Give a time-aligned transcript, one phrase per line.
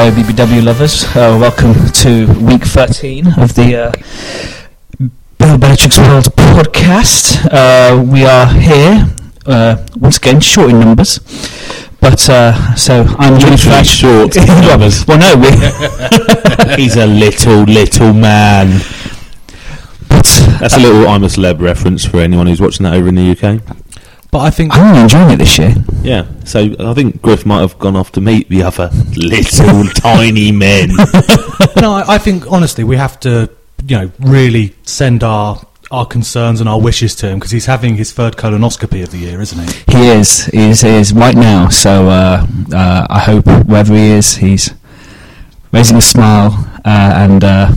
[0.00, 1.02] Hello, BBW lovers.
[1.06, 3.90] Uh, welcome to week 13 of the uh,
[5.38, 7.44] Bill Belichick's World podcast.
[7.50, 9.12] Uh, we are here
[9.44, 11.18] uh, once again, short in numbers.
[12.00, 13.88] But uh, so I'm Jimmy Flash.
[13.88, 15.04] short in numbers.
[15.04, 15.50] well, no, we.
[16.80, 18.78] He's a little, little man.
[20.08, 20.26] but
[20.60, 23.32] That's a little I'm a celeb reference for anyone who's watching that over in the
[23.32, 23.60] UK.
[24.30, 25.74] But I think I'm enjoying it this year.
[26.02, 30.52] Yeah, so I think Griff might have gone off to meet the other little tiny
[30.52, 30.88] men.
[31.80, 33.50] no, I, I think honestly we have to,
[33.86, 37.96] you know, really send our our concerns and our wishes to him because he's having
[37.96, 39.96] his third colonoscopy of the year, isn't he?
[39.96, 40.44] He is.
[40.46, 41.70] He is, he is right now.
[41.70, 44.74] So uh, uh, I hope wherever he is, he's
[45.72, 46.50] raising a smile
[46.84, 47.72] uh, and uh,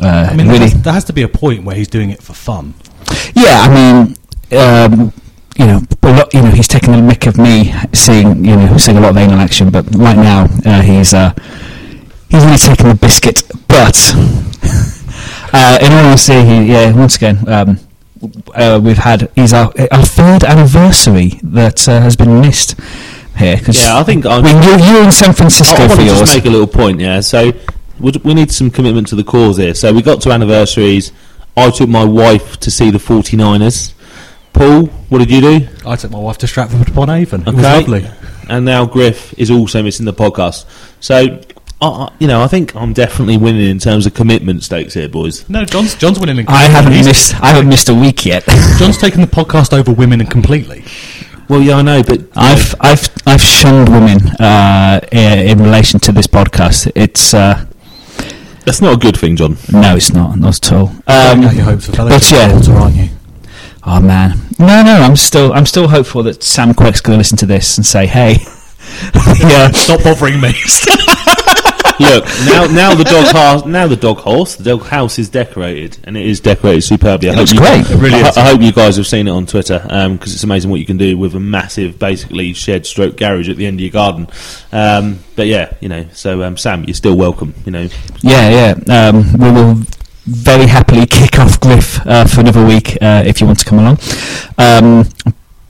[0.00, 0.58] uh, I mean, really.
[0.58, 2.74] there, has, there has to be a point where he's doing it for fun.
[3.34, 4.16] Yeah, I mean,
[4.60, 5.12] um,
[5.56, 8.76] you know, a lot, you know, he's taking the mick of me seeing, you know,
[8.76, 11.32] seeing a lot of anal action, but right now uh, he's uh,
[12.28, 13.42] he's really taking the biscuit.
[13.68, 13.96] But
[15.52, 17.78] uh, in all honesty, he, yeah, once again, um,
[18.54, 22.74] uh, we've had he's our, our third anniversary that uh, has been missed
[23.36, 23.56] here.
[23.58, 26.04] Cause Yeah, I think I'm- we, you, you in San Francisco I want for to
[26.04, 26.18] yours.
[26.20, 27.20] just make a little point, yeah.
[27.20, 27.52] So
[28.00, 29.74] we we need some commitment to the cause here.
[29.74, 31.12] So we got to anniversaries.
[31.56, 33.92] I took my wife to see the 49ers.
[34.54, 35.68] Paul, what did you do?
[35.86, 37.42] I took my wife to Stratford upon Avon.
[37.42, 38.06] It was lovely.
[38.48, 40.64] And now Griff is also missing the podcast.
[41.00, 41.40] So,
[41.80, 45.08] I I- you know, I think I'm definitely winning in terms of commitment stakes here,
[45.08, 45.48] boys.
[45.48, 46.38] No, John's John's winning.
[46.38, 47.08] in I haven't completely.
[47.10, 47.34] missed.
[47.42, 48.44] I haven't missed a week yet.
[48.78, 50.84] John's taken the podcast over women and completely.
[51.48, 56.00] Well, yeah, I know, but I've know, I've I've shunned women uh, i- in relation
[56.00, 56.90] to this podcast.
[56.94, 57.64] It's uh,
[58.64, 59.56] that's not a good thing, John.
[59.72, 60.88] no, it's not, not at all.
[61.06, 62.60] Um, Um, your hopes for but yeah.
[62.70, 63.08] aren't you?
[63.86, 67.36] Oh man, no, no, I'm still I'm still hopeful that Sam Quek's going to listen
[67.38, 68.36] to this and say, hey,
[69.40, 70.52] yeah, Stop bothering me.
[72.00, 75.98] Look, now now the dog house, now the dog horse, the dog house is decorated,
[76.04, 77.28] and it is decorated superbly.
[77.28, 77.88] I It looks you, great.
[77.88, 78.32] It really I.
[78.34, 80.96] I hope you guys have seen it on Twitter because it's amazing what you can
[80.96, 84.26] do with a massive, basically shed stroke garage at the end of your garden.
[84.72, 87.54] Um, but yeah, you know, so um, Sam, you're still welcome.
[87.64, 87.88] You know,
[88.22, 89.08] yeah, yeah.
[89.08, 89.76] Um, we will
[90.26, 93.78] very happily kick off Griff uh, for another week uh, if you want to come
[93.78, 93.98] along.
[94.58, 95.08] Um,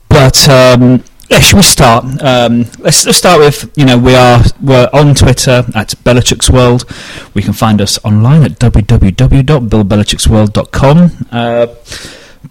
[0.09, 2.05] but um, yeah, should we start?
[2.21, 6.85] Um, let's, let's start with you know we are we're on Twitter at Belichick's World.
[7.33, 11.27] We can find us online at www.billbelichicksworld.com.
[11.31, 11.67] Uh,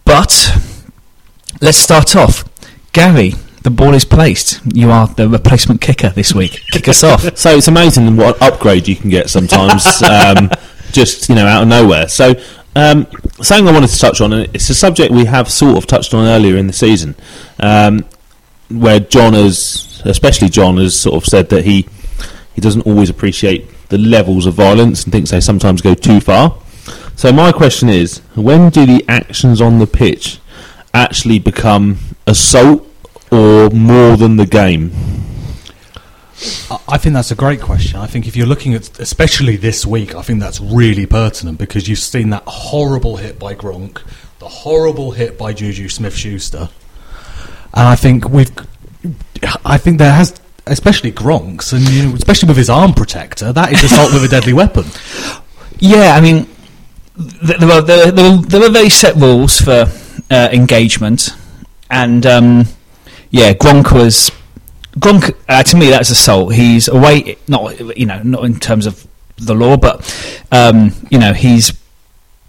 [0.04, 0.58] but
[1.60, 2.44] let's start off,
[2.92, 3.34] Gary.
[3.62, 4.60] The ball is placed.
[4.74, 6.60] You are the replacement kicker this week.
[6.72, 7.34] Kick us off.
[7.38, 10.50] so it's amazing what upgrade you can get sometimes, um,
[10.94, 12.08] just you know, out of nowhere.
[12.08, 12.34] So.
[12.76, 13.06] Um,
[13.40, 16.12] something I wanted to touch on, and it's a subject we have sort of touched
[16.12, 17.14] on earlier in the season,
[17.60, 18.04] um,
[18.68, 21.86] where John has, especially John, has sort of said that he
[22.54, 26.58] he doesn't always appreciate the levels of violence and thinks they sometimes go too far.
[27.16, 30.40] So my question is, when do the actions on the pitch
[30.92, 32.88] actually become assault
[33.30, 34.90] or more than the game?
[36.88, 38.00] I- think that's a great question.
[38.00, 41.88] I think if you're looking at, especially this week, I think that's really pertinent because
[41.88, 44.00] you've seen that horrible hit by Gronk,
[44.40, 46.68] the horrible hit by Juju Smith-Schuster,
[47.74, 48.50] and I think we've,
[49.64, 50.34] I think there has,
[50.66, 54.28] especially Gronk's, and you know, especially with his arm protector, that is assault with a
[54.28, 54.84] deadly weapon.
[55.78, 56.46] Yeah, I mean,
[57.46, 59.86] th- there were there, were, there were very set rules for
[60.30, 61.30] uh, engagement,
[61.90, 62.64] and um,
[63.30, 64.30] yeah, Gronk was
[64.98, 65.34] Gronk.
[65.48, 66.54] Uh, to me, that's assault.
[66.54, 69.06] He's away, not you know, not in terms of
[69.36, 69.98] the law, but
[70.52, 71.72] um, you know, he's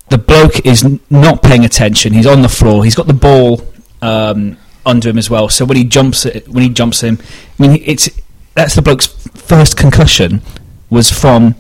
[0.10, 2.14] the bloke is not paying attention.
[2.14, 2.84] He's on the floor.
[2.84, 3.66] He's got the ball
[4.02, 5.50] um, under him as well.
[5.50, 7.18] So when he jumps, it, when he jumps him,
[7.60, 8.10] I mean, it's
[8.54, 10.42] that's the bloke's first concussion
[10.90, 11.56] was from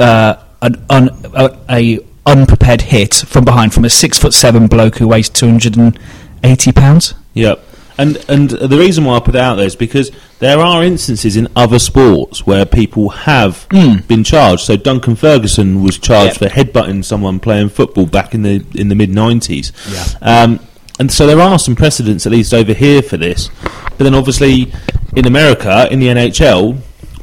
[0.00, 4.96] uh, an un, a, a unprepared hit from behind from a six foot seven bloke
[4.96, 5.98] who weighs two hundred and
[6.42, 7.14] eighty pounds.
[7.34, 7.62] Yep.
[7.96, 10.10] And and the reason why I put it out there is because
[10.40, 14.06] there are instances in other sports where people have Mm.
[14.08, 14.62] been charged.
[14.62, 16.50] So Duncan Ferguson was charged Yep.
[16.52, 19.70] for headbutting someone playing football back in the in the mid nineties.
[19.92, 20.04] Yeah.
[20.42, 20.60] Um,
[20.98, 23.50] and so there are some precedents, at least over here, for this.
[23.96, 24.72] But then, obviously,
[25.16, 26.76] in America, in the NHL,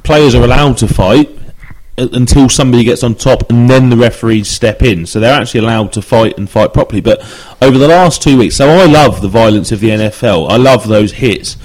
[0.03, 1.29] players are allowed to fight
[1.97, 5.05] until somebody gets on top, and then the referees step in.
[5.05, 7.01] So they're actually allowed to fight and fight properly.
[7.01, 7.19] But
[7.61, 10.49] over the last two weeks, so I love the violence of the NFL.
[10.49, 11.57] I love those hits,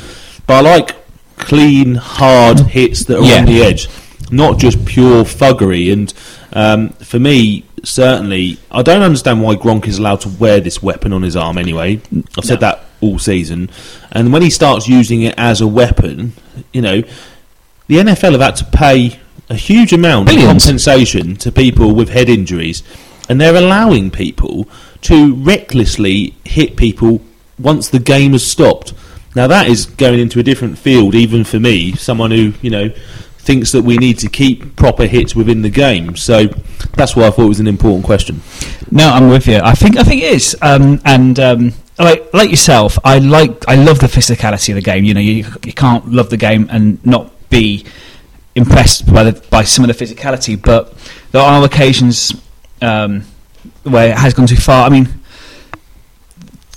[0.46, 0.96] but I like
[1.38, 3.38] clean, hard hits that are Yeah.
[3.38, 3.88] on the edge,
[4.30, 5.92] not just pure thuggery.
[5.92, 6.12] And
[6.52, 11.12] um, for me, certainly, I don't understand why Gronk is allowed to wear this weapon
[11.12, 12.00] on his arm anyway.
[12.36, 13.70] I've said that all season.
[14.12, 16.32] And when he starts using it as a weapon,
[16.72, 17.02] you know,
[17.86, 20.44] the NFL have had to pay a huge amount Billions.
[20.44, 22.82] of compensation to people with head injuries,
[23.28, 24.68] and they're allowing people
[25.02, 27.20] to recklessly hit people
[27.58, 28.92] once the game has stopped.
[29.34, 32.88] Now that is going into a different field, even for me, someone who you know
[33.38, 36.16] thinks that we need to keep proper hits within the game.
[36.16, 36.46] So
[36.94, 38.42] that's why I thought it was an important question.
[38.90, 39.60] No, I'm with you.
[39.62, 40.56] I think I think it is.
[40.60, 45.04] Um, and um, like like yourself, I like I love the physicality of the game.
[45.04, 47.84] You know, you you can't love the game and not be
[48.56, 50.60] impressed by the, by some of the physicality.
[50.60, 50.92] But
[51.30, 52.32] there are occasions
[52.82, 53.22] um,
[53.84, 54.84] where it has gone too far.
[54.86, 55.08] I mean,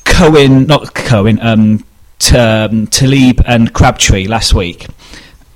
[0.05, 1.85] Cohen, not Cohen, um,
[2.19, 4.87] T- um, Talib and Crabtree last week.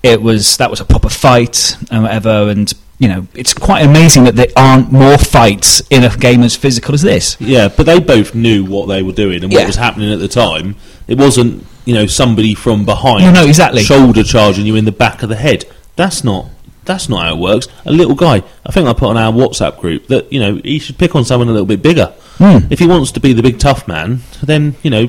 [0.01, 4.25] It was that was a proper fight and whatever, and you know it's quite amazing
[4.25, 7.37] that there aren't more fights in a game as physical as this.
[7.39, 9.67] Yeah, but they both knew what they were doing and what Yeah.
[9.67, 10.75] was happening at the time.
[11.07, 13.83] It wasn't, you know, somebody from behind No, no, exactly.
[13.83, 15.65] shoulder charging you in the back of the head.
[15.95, 16.47] That's not
[16.85, 17.67] that's not how it works.
[17.85, 20.79] A little guy, I think I put on our WhatsApp group that, you know, he
[20.79, 22.07] should pick on someone a little bit bigger.
[22.39, 22.57] Hmm.
[22.69, 25.07] If he wants to be the big tough man, then, you know,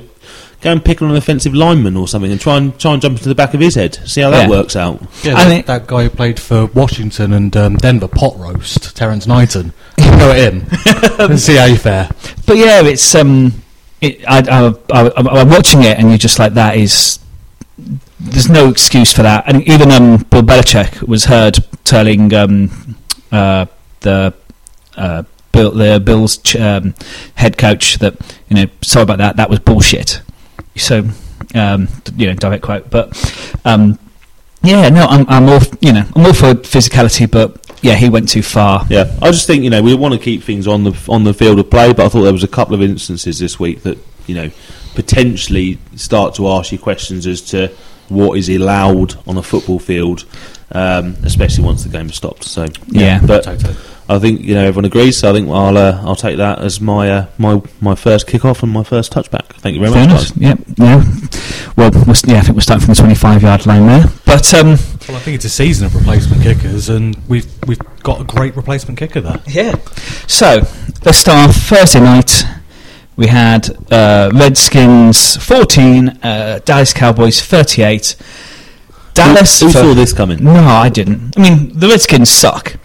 [0.61, 3.17] go and pick on an offensive lineman or something and try and try and jump
[3.17, 3.97] into the back of his head.
[4.09, 4.51] See how that Yeah.
[4.51, 5.03] works out.
[5.25, 8.97] Yeah, And that, it- that guy who played for Washington and um, Denver, pot roast,
[8.97, 9.73] Terrence Knighton.
[9.99, 10.67] Go at him
[11.19, 12.09] and see how you fare.
[12.47, 13.53] But yeah, it's um,
[14.01, 17.19] it, I, I, I, I'm, I'm watching it, and you're just like, that is.
[18.25, 22.97] There's no excuse for that, and even um, Bill Belichick was heard telling um,
[23.31, 23.67] uh,
[24.01, 24.35] the
[24.97, 26.95] uh, Bill, the Bills ch- um,
[27.35, 28.15] head coach that
[28.49, 30.23] you know, sorry about that, that was bullshit.
[30.77, 31.09] So,
[31.55, 33.13] um, you know, direct quote, but
[33.65, 33.99] um,
[34.63, 38.29] yeah, no, I'm, I'm all, you know, I'm all for physicality, but yeah, he went
[38.29, 38.87] too far.
[38.89, 41.35] Yeah, I just think you know we want to keep things on the on the
[41.35, 43.99] field of play, but I thought there was a couple of instances this week that
[44.27, 44.51] you know
[44.95, 47.71] potentially start to ask you questions as to
[48.09, 50.25] what is allowed on a football field,
[50.73, 52.45] um, especially once the game has stopped.
[52.45, 53.21] So Yeah.
[53.25, 53.47] but
[54.07, 55.17] I think you know everyone agrees.
[55.19, 58.63] So I think I'll uh, I'll take that as my uh, my my first kick-off
[58.63, 59.47] and my first touchback.
[59.61, 60.37] Thank you very Fair much.
[60.37, 60.39] enough.
[60.39, 60.77] guys.
[60.77, 61.05] Yeah, yeah.
[61.77, 64.05] Well, we're, yeah, I think we're starting from the 25 yard line there.
[64.27, 64.67] But um,
[65.09, 68.55] Well, I think it's a season of replacement kickers, and we've we've got a great
[68.57, 69.41] replacement kicker there.
[69.49, 69.75] yeah.
[70.27, 70.63] So
[71.05, 72.45] let's start off Thursday night.
[73.17, 78.17] We had uh, Redskins 14, uh, Dallas Cowboys 38.
[79.15, 79.61] Dallas.
[79.61, 80.43] Who for- saw this coming?
[80.43, 81.39] No, I didn't.
[81.39, 82.77] I mean, the Redskins suck,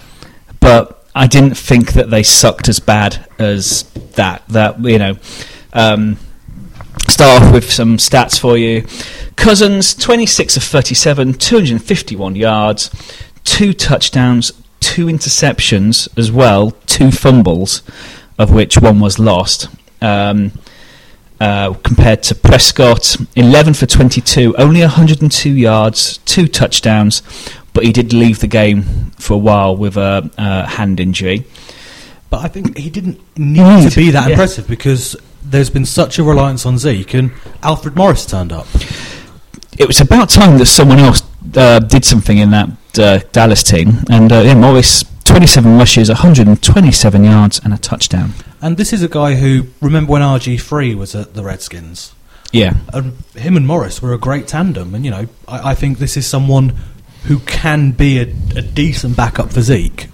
[0.60, 3.84] but I didn't think that they sucked as bad as
[4.16, 4.44] that.
[4.50, 5.18] That you know.
[5.74, 6.18] Um,
[7.08, 8.86] start off with some stats for you.
[9.36, 12.92] Cousins, 26 of 37, 251 yards,
[13.44, 17.82] two touchdowns, two interceptions as well, two fumbles,
[18.38, 19.68] of which one was lost.
[20.02, 20.52] Um,
[21.40, 27.22] uh, compared to Prescott, 11 for 22, only 102 yards, two touchdowns,
[27.74, 30.30] but he did leave the game for a while with a,
[30.68, 31.46] hand injury.
[32.30, 34.32] But I think he didn't need Need, to be that yeah.
[34.32, 37.32] impressive because there's been such a reliance on Zeke, and
[37.64, 38.68] Alfred Morris turned up.
[39.78, 41.24] it was about time that someone else
[41.56, 42.70] uh, did something in that
[43.00, 44.04] uh, Dallas team.
[44.10, 48.34] And uh, yeah, Morris, 27 rushes, 127 yards, and a touchdown.
[48.62, 52.14] And this is a guy who, remember when RG3 was at the Redskins?
[52.52, 52.74] Yeah.
[52.94, 54.94] And him and Morris were a great tandem.
[54.96, 56.76] And, you know, I, I think this is someone
[57.26, 58.24] who can be a,
[58.56, 60.08] a decent backup for Zeke.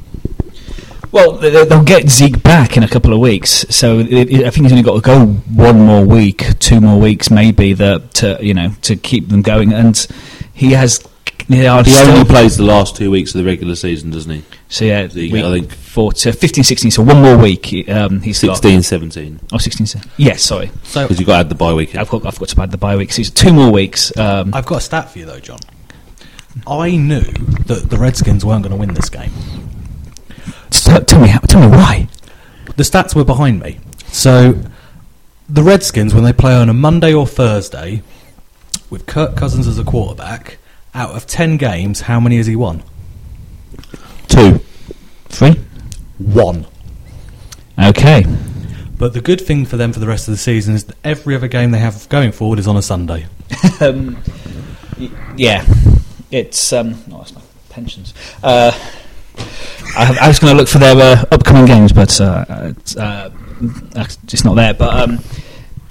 [1.12, 4.50] Well, they- they'll get Zeke back in a couple of weeks, so it, it, I
[4.50, 8.38] think he's only got to go one more week, two more weeks, maybe, that to
[8.42, 9.72] you know to keep them going.
[9.72, 9.96] And
[10.54, 11.02] he has.
[11.48, 14.30] They are He still- only plays the last two weeks of the regular season, doesn't
[14.32, 14.44] he?
[14.70, 15.72] So yeah, Zeke, week I think.
[15.74, 17.66] four to 15, 16, so one more week.
[17.68, 19.40] he- Um, he's got- 16, 17.
[19.54, 20.72] Oh, 16, se- Yes, sorry.
[20.84, 22.00] So Because you've got to add the bye week in.
[22.00, 23.18] I've got, I've got to add the bye weeks.
[23.20, 24.16] It's two more weeks.
[24.18, 25.60] Um, I've got a stat for you, though, John.
[26.68, 27.22] I knew
[27.68, 29.32] that the Redskins weren't going to win this game.
[30.72, 32.08] so, tell me, how, tell me why.
[32.78, 33.80] The stats were behind me.
[34.12, 34.58] So,
[35.50, 38.02] the Redskins, when they play on a Monday or Thursday,
[38.90, 40.58] with Kirk Cousins as a quarterback,
[40.94, 42.84] out of 10 games, how many has he won?
[44.36, 44.60] Two.
[45.30, 45.54] Three.
[46.18, 46.66] One.
[47.80, 48.26] Okay.
[48.98, 51.36] But the good thing for them for the rest of the season is that every
[51.36, 53.28] other game they have going forward is on a Sunday.
[53.80, 54.18] um,
[55.00, 55.66] y- yeah,
[56.32, 58.14] it's um, oh, that's my pensions.
[58.44, 58.72] Uh,
[59.98, 62.46] I, I was going to look for their uh, upcoming games, but uh,
[62.78, 63.30] it's, uh,
[64.26, 64.74] just not there.
[64.74, 65.20] But um,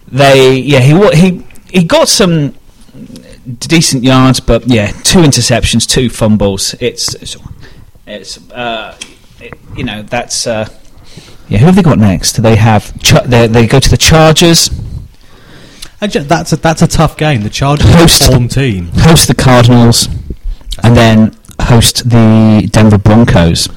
[0.08, 2.54] they, yeah, he he he got some
[3.58, 6.74] decent yards, but yeah, two interceptions, two fumbles.
[6.80, 7.36] It's it's,
[8.06, 8.96] it's uh,
[9.40, 10.46] it, you know that's.
[10.46, 10.68] Uh,
[11.48, 12.42] yeah, who have they got next?
[12.42, 14.70] They have Ch- they, they go to the Chargers,
[16.00, 17.42] And ju- that's a, that's a tough game.
[17.42, 18.22] The Chargers are Host.
[18.22, 18.86] a form team.
[18.94, 20.08] host the Cardinals,
[20.82, 23.68] and then host the Denver Broncos.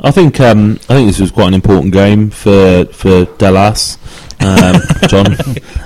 [0.00, 3.98] I think um, I think this was quite an important game for for Dallas,
[4.40, 5.26] um, John.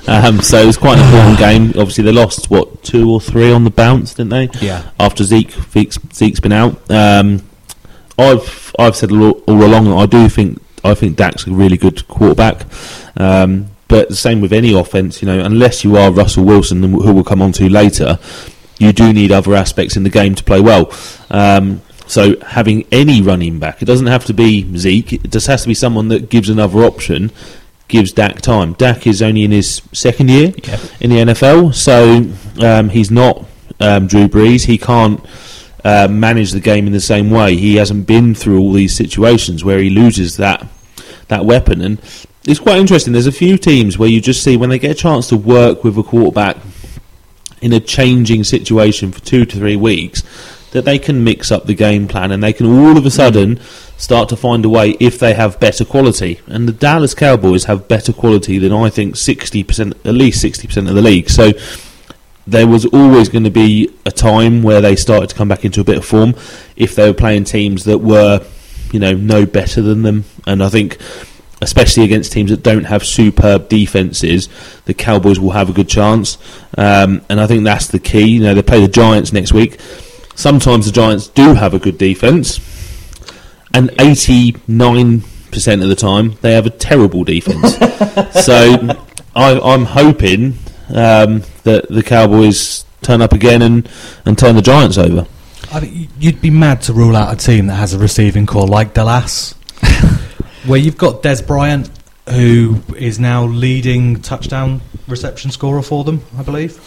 [0.07, 1.69] Um, so it was quite an important game.
[1.81, 4.49] Obviously, they lost what two or three on the bounce, didn't they?
[4.65, 4.89] Yeah.
[5.01, 7.43] After Zeke Zeke's, Zeke's been out, um,
[8.19, 11.77] I've I've said all, all along that I do think I think Dak's a really
[11.77, 12.65] good quarterback.
[13.17, 17.13] Um, but the same with any offense, you know, unless you are Russell Wilson, who
[17.15, 18.19] we'll come on to later,
[18.79, 20.93] you do need other aspects in the game to play well.
[21.31, 25.15] Um, so having any running back, it doesn't have to be Zeke.
[25.15, 27.31] It just has to be someone that gives another option,
[27.89, 28.75] gives Dak time.
[28.75, 30.79] Dak is only in his second year Yeah.
[31.01, 32.31] in the NFL, so
[32.65, 33.45] um, he's not
[33.81, 34.67] um, Drew Brees.
[34.67, 35.25] He can't
[35.85, 37.57] uh, manage the game in the same way.
[37.57, 40.67] He hasn't been through all these situations where he loses that
[41.29, 42.01] that weapon, and
[42.45, 43.13] it's quite interesting.
[43.13, 45.85] There's a few teams where you just see when they get a chance to work
[45.85, 46.57] with a quarterback
[47.61, 50.23] in a changing situation for two to three weeks
[50.71, 53.59] that they can mix up the game plan and they can all of a sudden
[53.97, 56.41] start to find a way if they have better quality.
[56.47, 60.95] And the Dallas Cowboys have better quality than I think 60%, at least 60% of
[60.95, 61.31] the league.
[61.31, 61.53] So
[62.49, 65.83] there was always going to be a time where they started to come back into
[65.83, 66.35] a bit of form
[66.77, 68.45] if they were playing teams that were,
[68.91, 70.25] you know, no better than them.
[70.47, 70.97] And I think
[71.61, 74.49] especially against teams that don't have superb defenses,
[74.87, 76.39] the Cowboys will have a good chance.
[76.77, 78.27] Um, and I think that's the key.
[78.27, 79.79] You know, they play the Giants next week.
[80.35, 82.59] Sometimes the Giants do have a good defense,
[83.75, 87.77] and 89% of the time they have a terrible defense.
[88.45, 88.97] so
[89.35, 90.57] I, I'm hoping
[90.95, 93.89] um, that the Cowboys turn up again and,
[94.25, 95.27] and turn the Giants over.
[95.73, 98.67] I think you'd be mad to rule out a team that has a receiving core
[98.67, 99.53] like Dallas,
[100.67, 101.91] where you've got Dez Bryant,
[102.29, 106.81] who is now leading touchdown reception scorer for them, I believe.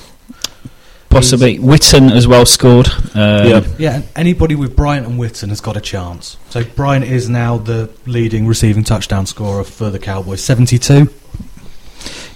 [1.10, 2.88] Possibly Witten as well scored.
[3.14, 3.68] Um, Yeah.
[3.78, 6.38] Yeah, anybody with Bryant and Witten has got a chance.
[6.50, 11.10] So Bryant is now the leading receiving touchdown scorer for the Cowboys, 72.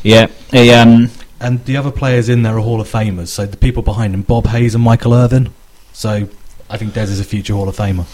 [0.03, 0.27] yeah.
[0.51, 1.09] He, um,
[1.45, 3.27] And the other players in there are Hall of Famers.
[3.27, 5.53] So the people behind him, Bob Hayes and Michael Irvin.
[5.93, 6.27] So
[6.69, 8.05] I think Dez is a future Hall of Famer.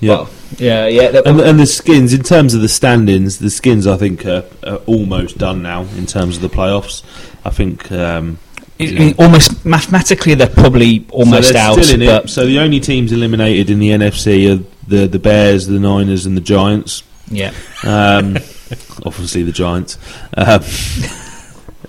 [0.00, 0.26] Yeah.
[0.58, 1.10] yeah, yeah.
[1.12, 4.44] that- And, and the skins, in terms of the standings, the skins I think are,
[4.64, 7.02] are almost done now in terms of the playoffs.
[7.44, 8.38] I think um,
[8.80, 9.04] it- you know.
[9.06, 11.82] it almost mathematically, they're probably almost so they're out.
[11.84, 12.28] Still in but it.
[12.30, 16.36] So the only teams eliminated in the NFC are the the Bears, the Niners, and
[16.36, 17.04] the Giants.
[17.30, 17.52] yeah,
[17.84, 18.36] Um,
[19.06, 19.96] obviously, the Giants.
[20.36, 20.60] Um,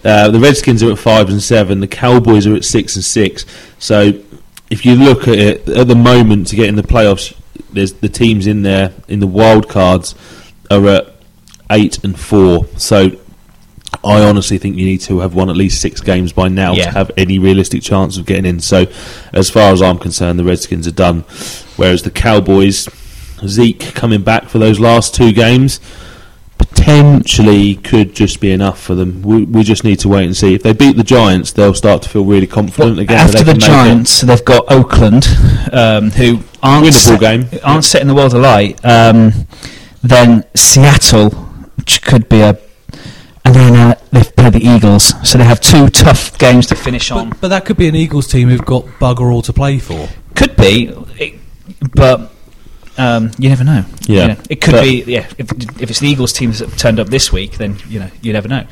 [0.06, 1.80] uh, the Redskins are at five and seven.
[1.82, 3.46] The Cowboys are at six and six.
[3.80, 4.14] So,
[4.70, 7.36] if you look at it at the moment to get in the playoffs,
[7.74, 10.16] there's the teams in there in the wild cards
[10.72, 11.14] are at
[11.72, 12.66] eight and four.
[12.78, 13.12] So,
[14.04, 16.86] I honestly think you need to have won at least six games by now Yeah.
[16.86, 18.60] to have any realistic chance of getting in.
[18.60, 18.86] So,
[19.34, 21.22] as far as I'm concerned, the Redskins are done.
[21.78, 22.88] Whereas the Cowboys,
[23.46, 25.80] Zeke coming back for those last two games,
[26.86, 29.22] potentially could just be enough for them.
[29.24, 30.54] We, we just need to wait and see.
[30.54, 33.18] If they beat the Giants, they'll start to feel really confident again.
[33.18, 33.72] after they the can make it.
[33.72, 35.26] Giants, they've got Oakland,
[35.72, 37.48] um, who aren't set, game.
[37.64, 38.84] aren't setting the world alight.
[38.86, 39.48] Um,
[40.04, 42.60] then Seattle, which could be a,
[43.44, 47.10] and then uh, they've played the Eagles, so they have two tough games to finish
[47.10, 47.30] on.
[47.30, 50.08] But, but that could be an Eagles team who've got bugger all to play for.
[50.36, 51.40] Could be, it,
[51.96, 52.32] but
[52.98, 53.84] um, you never know.
[54.08, 54.22] Yeah.
[54.22, 55.04] You know, it could But- be.
[55.06, 58.10] Yeah, if, if it's the Eagles teams that turned up this week, then you know
[58.22, 58.66] you never know.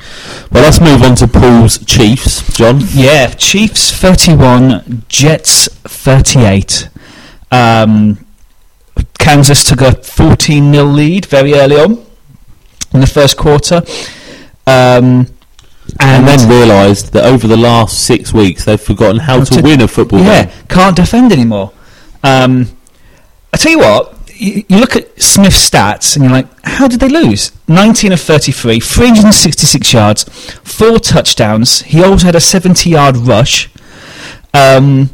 [0.50, 2.80] Well, let's move on to Paul's Chiefs, John.
[2.92, 6.88] Yeah, Chiefs thirty-one, Jets thirty-eight.
[7.50, 8.24] Um,
[9.18, 12.04] Kansas took a fourteen 0 lead very early on
[12.92, 13.82] in the first quarter.
[14.66, 15.26] Um,
[16.00, 19.54] And and, then realised that over the last six weeks they've forgotten how How to,
[19.56, 20.54] to- win a football yeah, game.
[20.68, 21.72] can't defend anymore.
[22.22, 22.68] Um,
[23.52, 27.00] I tell you what, you, you look at Smith's stats and you're like, how did
[27.00, 27.52] they lose?
[27.68, 30.24] 19 of 33, 366 yards,
[30.64, 31.82] four touchdowns.
[31.82, 33.68] He also had a 70 yard rush.
[34.52, 35.10] Um,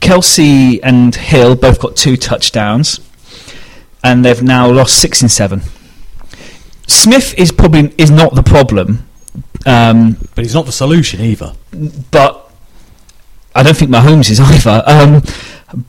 [0.00, 3.00] Kelce and Hill both got two touchdowns,
[4.04, 5.62] and they've now lost six and seven.
[6.86, 9.06] Smith is probably is not the problem.
[9.66, 11.52] Um, But he's not the solution either.
[12.10, 12.50] but
[13.54, 14.82] I don't think Mahomes is either.
[14.86, 15.22] Um,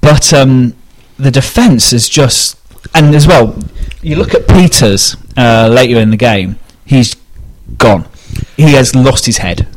[0.01, 0.73] but um,
[1.17, 2.58] the defence is just,
[2.93, 3.57] and as well,
[4.01, 7.15] you look at Peters uh, later in the game, he's
[7.77, 8.07] gone.
[8.55, 9.67] He has lost his head.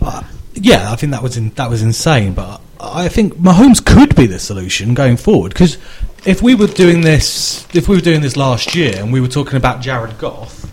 [0.00, 0.22] Uh,
[0.54, 2.34] yeah, I think that was in, that was insane.
[2.34, 5.78] But I think Mahomes could be the solution going forward because
[6.26, 9.28] if we were doing this, if we were doing this last year and we were
[9.28, 10.70] talking about Jared Goff,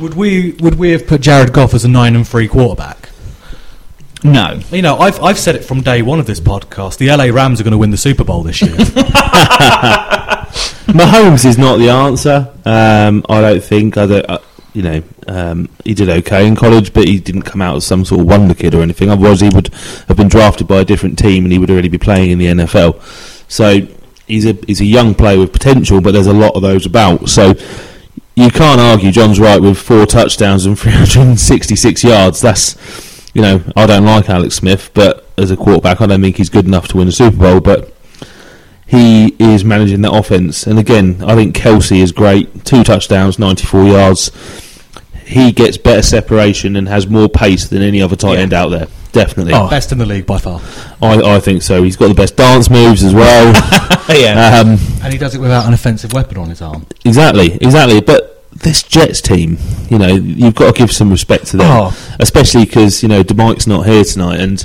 [0.00, 3.10] would we would we have put Jared Goff as a nine and three quarterback?
[4.22, 4.60] No.
[4.70, 6.98] You know, I've I've said it from day one of this podcast.
[6.98, 8.76] The LA Rams are going to win the Super Bowl this year.
[10.92, 12.52] Mahomes is not the answer.
[12.64, 13.96] Um, I don't think.
[13.96, 14.28] I don't.
[14.28, 14.38] Uh,
[14.72, 18.04] you know, um, he did okay in college, but he didn't come out as some
[18.04, 19.10] sort of wonder kid or anything.
[19.10, 19.68] Otherwise, he would
[20.08, 22.46] have been drafted by a different team, and he would already be playing in the
[22.46, 23.02] NFL.
[23.50, 23.86] So
[24.26, 27.28] he's a he's a young player with potential, but there's a lot of those about.
[27.28, 27.54] So
[28.36, 29.10] you can't argue.
[29.10, 32.40] John's right with four touchdowns and 366 yards.
[32.40, 32.76] That's
[33.34, 36.50] you know, I don't like Alex Smith, but as a quarterback, I don't think he's
[36.50, 37.60] good enough to win a Super Bowl.
[37.60, 37.94] But
[38.90, 42.64] he is managing that offense, and again, I think Kelce is great.
[42.64, 44.30] Two touchdowns, 94 yards.
[45.24, 48.40] He gets better separation and has more pace than any other tight Yeah.
[48.40, 48.88] end out there.
[49.12, 49.68] Definitely, Oh.
[49.68, 50.60] Best in the league by far,
[51.00, 51.82] I, I think so.
[51.84, 53.46] He's got the best dance moves as well.
[54.08, 54.58] yeah.
[54.60, 56.84] um, and he does it without an offensive weapon on his arm.
[57.04, 58.00] Exactly, exactly.
[58.00, 59.56] But this Jets team,
[59.88, 61.96] you know, you've got to give some respect to them, Oh.
[62.18, 64.64] especially because you know Demike's not here tonight, and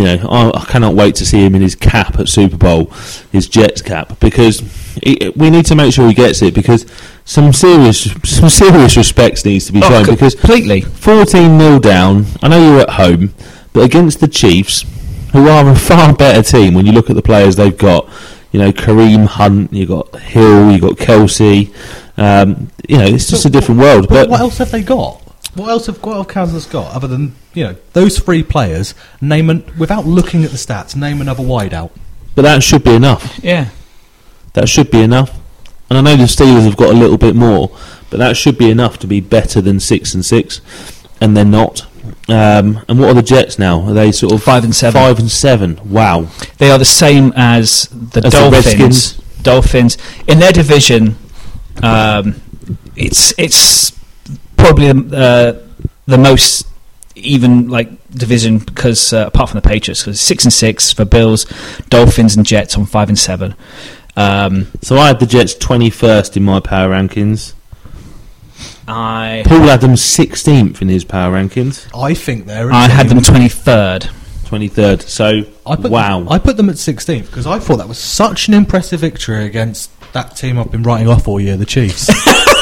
[0.00, 2.86] you know I, I cannot wait to see him in his cap at Super Bowl,
[3.32, 4.60] his Jets cap, because
[5.02, 6.86] he, we need to make sure he gets it because
[7.26, 10.80] some serious, some serious respects needs to be shown Oh, because completely.
[10.80, 12.24] 14 14 0 down.
[12.42, 13.34] I know you're at home,
[13.74, 14.84] but against the Chiefs,
[15.32, 18.08] who are a far better team when you look at the players they've got.
[18.52, 21.72] You know, Kareem Hunt, you got Hill, you got Kelce.
[22.16, 24.08] Um, you know, it's just a different world.
[24.08, 25.22] But But, what else have they got?
[25.60, 28.94] What else have what have Kansas got other than you know those three players?
[29.20, 30.96] Name an, without looking at the stats.
[30.96, 31.90] Name another wideout.
[32.34, 33.38] but that should be enough.
[33.42, 33.68] Yeah.
[34.54, 35.38] That should be enough.
[35.90, 37.76] And I know the Steelers have got a little bit more,
[38.08, 40.62] but that should be enough to be better than six and six,
[41.20, 41.82] and they're not.
[42.26, 43.82] Um, and what are the Jets now?
[43.82, 44.98] Are they sort of Five and seven.
[44.98, 45.78] Five and seven.
[45.84, 46.28] Wow.
[46.56, 48.64] They are the same as the As the Dolphins.
[48.64, 49.14] Redskins.
[49.42, 51.16] Dolphins in their division.
[51.82, 52.40] Um,
[52.96, 53.99] it's it's
[54.60, 55.54] probably uh,
[56.06, 56.66] the most
[57.16, 61.44] even like division because uh, apart from the Patriots, because six and six for Bills,
[61.88, 63.54] Dolphins and Jets on five and seven.
[64.16, 67.54] Um, So I had the Jets twenty first in my power rankings.
[68.88, 71.88] I Paul Adams sixteenth in his power rankings.
[71.94, 72.72] I think they're.
[72.72, 74.08] I had them twenty third.
[74.46, 75.02] Twenty third.
[75.02, 76.18] So I put wow.
[76.18, 79.44] Them, I put them at 16th because I thought that was such an impressive victory
[79.44, 82.08] against that team I've been writing off all year, the Chiefs.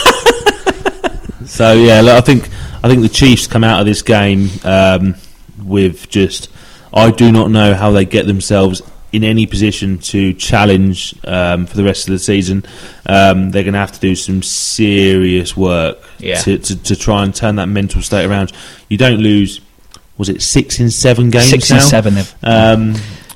[1.49, 2.49] So yeah, look, I think
[2.83, 5.15] I think the Chiefs come out of this game um,
[5.63, 6.49] with just
[6.93, 11.77] I do not know how they get themselves in any position to challenge um, for
[11.77, 12.63] the rest of the season.
[13.07, 16.37] Um, they're going to have to do some serious work Yeah.
[16.43, 18.53] to, to to try and turn that mental state around.
[18.89, 19.61] You don't lose.
[20.19, 21.49] Was it six in seven games?
[21.49, 21.77] Six now?
[21.77, 22.15] and seven.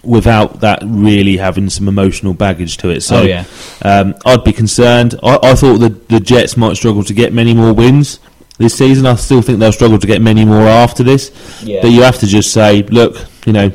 [0.04, 3.02] Without that really having some emotional baggage to it.
[3.02, 3.44] So Oh, yeah.
[3.82, 5.14] um, I'd be concerned.
[5.22, 8.18] I, I thought the the Jets might struggle to get many more wins
[8.58, 9.06] this season.
[9.06, 11.30] I still think they'll struggle to get many more after this.
[11.62, 11.82] Yeah.
[11.82, 13.70] But you have to just say, look, you know,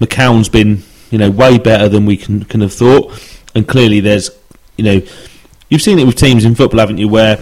[0.00, 3.12] McCown's been you know way better than we can can have thought,
[3.54, 4.30] and clearly there's
[4.76, 5.00] you know
[5.70, 7.08] you've seen it with teams in football, haven't you?
[7.08, 7.38] Where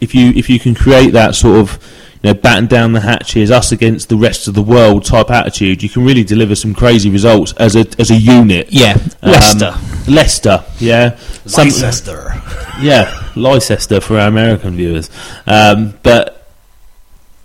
[0.00, 1.78] if you if you can create that sort of
[2.24, 5.88] know batten down the hatches, us against the rest of the world type attitude, you
[5.88, 8.68] can really deliver some crazy results as a as a unit.
[8.70, 9.74] Yeah, Um, Leicester.
[10.08, 12.34] Leicester, yeah, Some- Leicester.
[12.80, 15.10] yeah, Leicester for our American viewers.
[15.46, 16.38] Um, but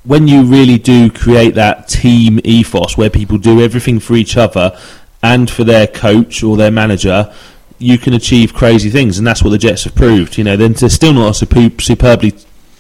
[0.04, 4.78] when you really do create that team ethos where people do everything for each other
[5.22, 7.34] and for their coach or their manager,
[7.80, 10.38] you can achieve crazy things, and that's what the Jets have proved.
[10.38, 12.34] You know, they're they're still not a superb, superbly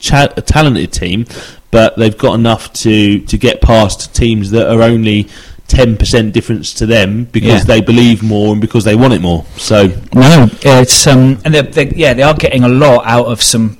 [0.09, 1.25] cha- talented team,
[1.71, 5.27] but they've got enough to to get past teams that are only.
[5.69, 7.63] Ten percent difference to them because Yeah.
[7.65, 9.43] they believe more and because they want it more.
[9.57, 13.41] So No, it's um, and they're, they're, yeah, they are getting a lot out of
[13.41, 13.77] some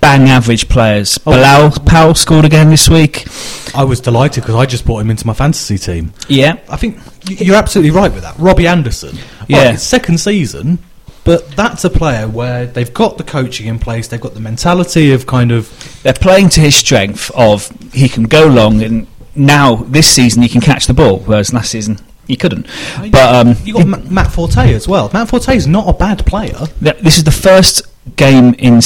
[0.00, 1.16] bang average players.
[1.24, 1.30] Oh.
[1.30, 3.28] Bilal Powell scored again this week.
[3.76, 6.12] I was delighted because I just brought him into my fantasy team.
[6.26, 6.98] Yeah, I think
[7.28, 8.36] you're absolutely right with that.
[8.36, 9.16] Robbie Anderson.
[9.46, 9.68] Yeah.
[9.68, 10.80] Right, second season,
[11.28, 15.12] but that's a player where they've got the coaching in place, they've got the mentality
[15.12, 19.76] of kind of they're playing to his strength of he can go long and now
[19.76, 22.66] this season he can catch the ball, whereas last season he couldn't.
[23.12, 25.10] But um, you got Ma- Matt Forte as well.
[25.12, 26.64] Matt Forte is not a bad player.
[26.80, 27.82] this is the first
[28.16, 28.80] game in.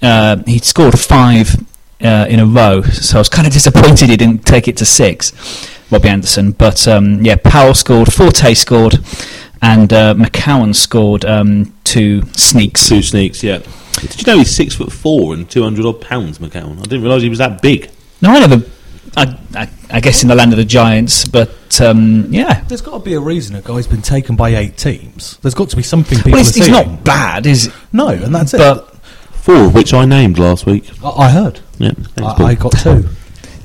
[0.00, 1.52] Uh, he scored five
[2.00, 4.84] uh, in a row, so I was kind of disappointed he didn't take it to
[4.84, 5.32] six,
[5.90, 6.52] Robbie Anderson.
[6.52, 9.00] But um, yeah, Powell scored, Forte scored,
[9.62, 12.88] and uh, McCown scored um, two sneaks.
[12.88, 13.58] Two sneaks, yeah.
[14.00, 16.78] Did you know he's six foot four and two hundred odd pounds, McCown?
[16.78, 17.90] I didn't realise he was that big.
[18.20, 18.64] No, I never.
[19.16, 22.62] I, I, I guess in the land of the giants, but um, yeah.
[22.64, 25.38] There's got to be a reason a guy's been taken by eight teams.
[25.38, 28.34] There's got to be something people Well, are he's, he's not bad, is No, and
[28.34, 28.84] that's it.
[29.32, 30.90] Four, of which I named last week.
[31.02, 31.60] I, I heard.
[31.78, 33.08] Yeah, thanks, I, I got two.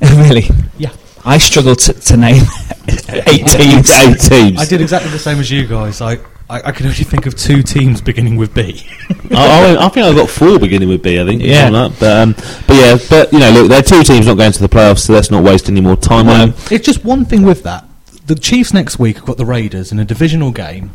[0.00, 0.92] really, Yeah.
[1.24, 2.42] I struggle to, to name
[3.08, 3.90] eight teams.
[3.90, 4.58] Eight teams.
[4.60, 6.00] I did exactly the same as you guys.
[6.00, 6.14] I,
[6.50, 8.84] I, I can only think of two teams beginning with B.
[9.30, 11.20] I, I, I think I've got four beginning with B.
[11.20, 11.42] I think.
[11.42, 11.68] Yeah.
[11.68, 12.00] like that.
[12.00, 12.32] But um,
[12.66, 15.00] but yeah, but you know, look, there are two teams not going to the playoffs,
[15.00, 16.58] so let's not waste any more time on them.
[16.70, 17.84] it's just one thing with that.
[18.26, 20.90] The Chiefs next week have got the Raiders in a divisional game,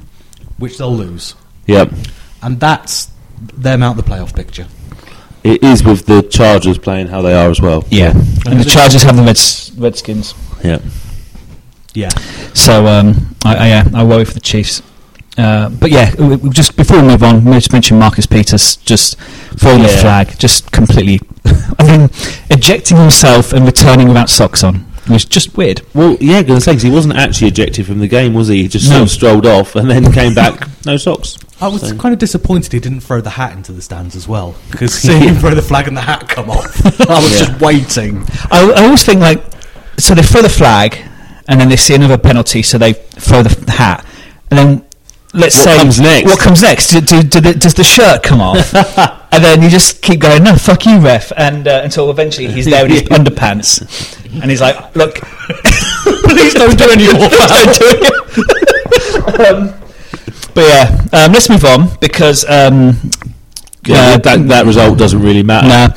[0.57, 1.35] which they'll lose,
[1.67, 1.91] Yep,
[2.41, 3.11] and that's
[3.53, 4.65] them out the playoff picture.
[5.47, 7.83] It is with the Chargers playing how they are as well.
[7.89, 8.12] Yeah,
[8.45, 10.33] and the Chargers have the Reds, Redskins.
[10.63, 10.79] Yeah.
[11.93, 12.10] Yeah,
[12.53, 14.83] So um, I, I, yeah, I worry for the Chiefs.
[15.36, 18.75] Uh, but yeah, w- w- just before we move on, we just mention Marcus Peters
[18.77, 19.17] just
[19.57, 21.19] throwing the flag, just completely,
[21.79, 22.10] I mean,
[22.51, 24.86] ejecting himself and returning without socks on.
[25.05, 25.81] It was just weird.
[25.95, 28.63] Well, yeah, going to say 'cause he wasn't actually ejected from the game, was he?
[28.63, 29.03] He just sort No.
[29.03, 31.36] of strolled off and then came back, no socks.
[31.60, 34.28] I was So- kind of disappointed he didn't throw the hat into the stands as
[34.28, 37.46] well because seeing him throw the flag and the hat come off, I was Yeah.
[37.48, 38.26] just waiting.
[38.52, 39.43] I, I always think like,
[39.98, 40.98] so they throw the flag,
[41.48, 44.06] and then they see another penalty, so they throw the f- hat,
[44.52, 44.86] and then
[45.34, 46.26] let's What say comes next?
[46.30, 46.91] What comes next?
[46.91, 48.74] Do, do, do the, does the shirt come off?
[49.32, 52.65] and then you just keep going, no, fuck you, ref, and uh, until eventually he's
[52.65, 53.82] there in his underpants,
[54.41, 57.30] and he's like, look, please don't do any more.
[57.30, 59.74] don't um,
[60.54, 62.45] but yeah, um, let's move on because.
[62.50, 62.97] Um,
[63.86, 65.67] Yeah, uh, that, that result doesn't really matter.
[65.69, 65.88] Nah,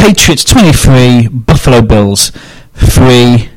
[0.00, 2.30] Patriots 23, Buffalo Bills
[2.74, 3.48] 3,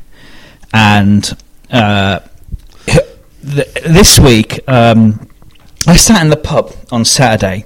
[0.74, 1.38] and
[1.70, 2.20] uh,
[2.88, 5.30] th- this week um,
[5.86, 7.66] I sat in the pub on Saturday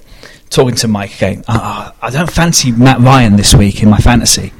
[0.50, 1.46] talking to Mike again.
[1.48, 4.52] "Ah, I don't fancy Matt Ryan this week in my fantasy.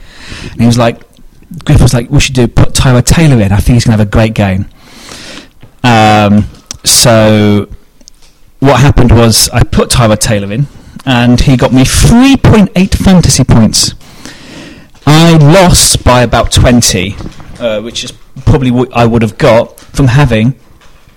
[0.52, 1.02] And he was like,
[1.66, 3.52] Griff was like, we should do put Tyrod Taylor in.
[3.52, 4.68] I think he's going to have a great game.
[5.84, 6.46] Um,
[6.86, 7.68] so
[8.60, 10.68] what happened was I put Tyrod Taylor in,
[11.06, 13.94] and he got me 3.8 fantasy points.
[15.06, 17.16] I lost by about 20,
[17.60, 18.12] uh, which is
[18.46, 20.60] probably what I would have got from having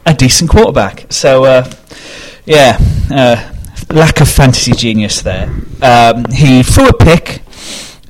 [0.07, 1.07] a decent quarterback.
[1.11, 1.70] So, uh,
[2.46, 2.79] yeah,
[3.11, 3.53] uh,
[3.90, 5.50] lack of fantasy genius there.
[5.83, 7.42] Um, he threw a pick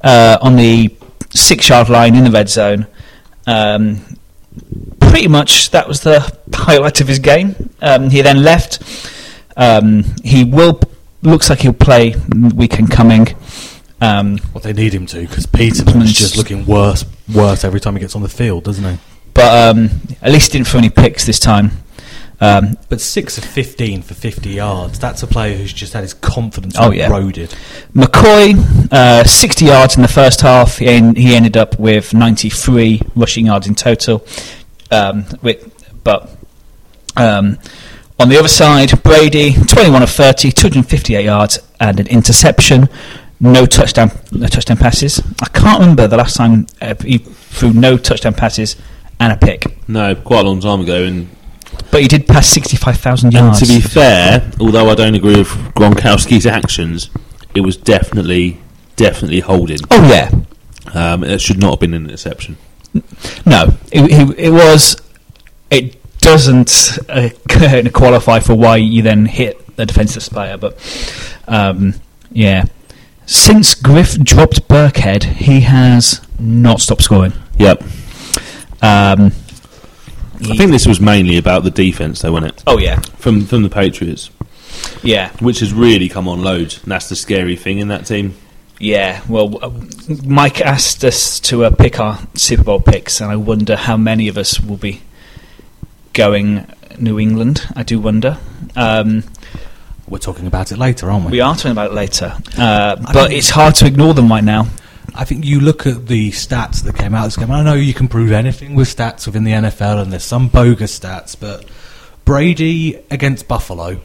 [0.03, 0.95] uh, on the
[1.31, 2.87] six yard line in the red zone.
[3.47, 4.01] Um,
[5.01, 6.21] pretty much that was the
[6.53, 7.71] highlight of his game.
[7.81, 8.83] Um, he then left.
[9.61, 10.81] Um, he will
[11.23, 12.15] looks like he'll play
[12.55, 13.29] weekend coming.
[14.01, 18.01] Um, Well, they need him to because Peterman's just looking worse, worse every time he
[18.01, 18.99] gets on the field, doesn't he?
[19.35, 19.91] but um,
[20.23, 21.71] at least he didn't throw any picks this time.
[22.41, 26.75] Um, But six of fifteen for fifty yards—that's a player who's just had his confidence
[26.79, 27.09] Oh, yeah.
[27.09, 27.55] eroded.
[27.95, 28.55] McCoy,
[28.91, 30.79] uh, 60 yards in the first half.
[30.79, 34.25] He, en- he ended up with 93 rushing yards in total.
[34.91, 35.71] Um, with,
[36.03, 36.31] but
[37.19, 37.59] um,
[38.21, 42.89] on the other side, Brady, 21 of 30, 258 yards and an interception.
[43.41, 45.23] No touchdown, no touchdown passes.
[45.41, 48.77] I can't remember the last time uh, he threw no touchdown passes
[49.19, 49.89] and a pick.
[49.89, 51.05] No, quite a long time ago.
[51.05, 51.31] And,
[51.91, 53.63] But he did pass 65,000 yards.
[53.63, 57.09] and to be fair, although I don't agree with Gronkowski's actions,
[57.55, 58.61] it was definitely,
[58.97, 59.79] definitely holding.
[59.91, 60.31] oh, yeah.
[60.93, 62.59] Um, it should not have been an interception.
[63.47, 64.97] No, it, it, it was.
[65.71, 67.31] It doesn't uh,
[67.93, 70.77] qualify for why you then hit the defensive player, but
[71.49, 71.95] um,
[72.31, 72.65] yeah.
[73.27, 77.33] Since Griff dropped Burkhead, he has not stopped scoring.
[77.59, 77.83] Yep.
[78.83, 79.27] Um,
[80.43, 82.65] I think this was mainly about the defense, though, wasn't it?
[82.67, 84.31] Oh yeah, From from the Patriots,
[85.03, 86.83] yeah, which has really come on loads.
[86.83, 88.35] And that's the scary thing in that team.
[88.79, 89.23] yeah.
[89.29, 89.71] Well, uh,
[90.25, 94.29] Mike asked us to uh, pick our Super Bowl picks, and I wonder how many
[94.29, 95.03] of us will be
[96.13, 96.67] going
[96.99, 97.67] New England.
[97.77, 98.39] I do wonder.
[98.77, 99.25] Um,
[100.09, 101.33] We're talking about it later, aren't we?
[101.33, 104.67] We are talking about it later, uh, but it's hard to ignore them right now.
[105.15, 107.51] I think you look at the stats that came out this game.
[107.51, 110.99] I know you can prove anything with stats within the NFL, and there's some bogus
[110.99, 111.65] stats, but
[112.25, 114.01] Brady against Buffalo,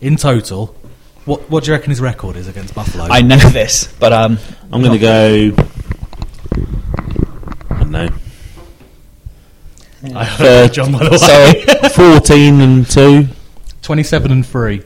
[0.00, 0.76] in total,
[1.24, 3.04] what what do you reckon his record is against Buffalo?
[3.04, 4.38] I know this, but um,
[4.72, 5.54] I'm going to go.
[7.70, 8.08] I don't know.
[10.14, 11.16] I heard John, by the way.
[11.18, 11.88] sorry.
[12.18, 13.26] 14 and 2.
[13.82, 14.82] 27 and 3.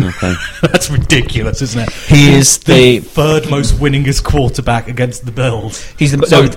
[0.00, 0.34] Okay.
[0.62, 1.90] That's ridiculous, isn't it?
[1.92, 5.84] He is the third most winningest quarterback against the Bills.
[5.98, 6.50] he's the So- no,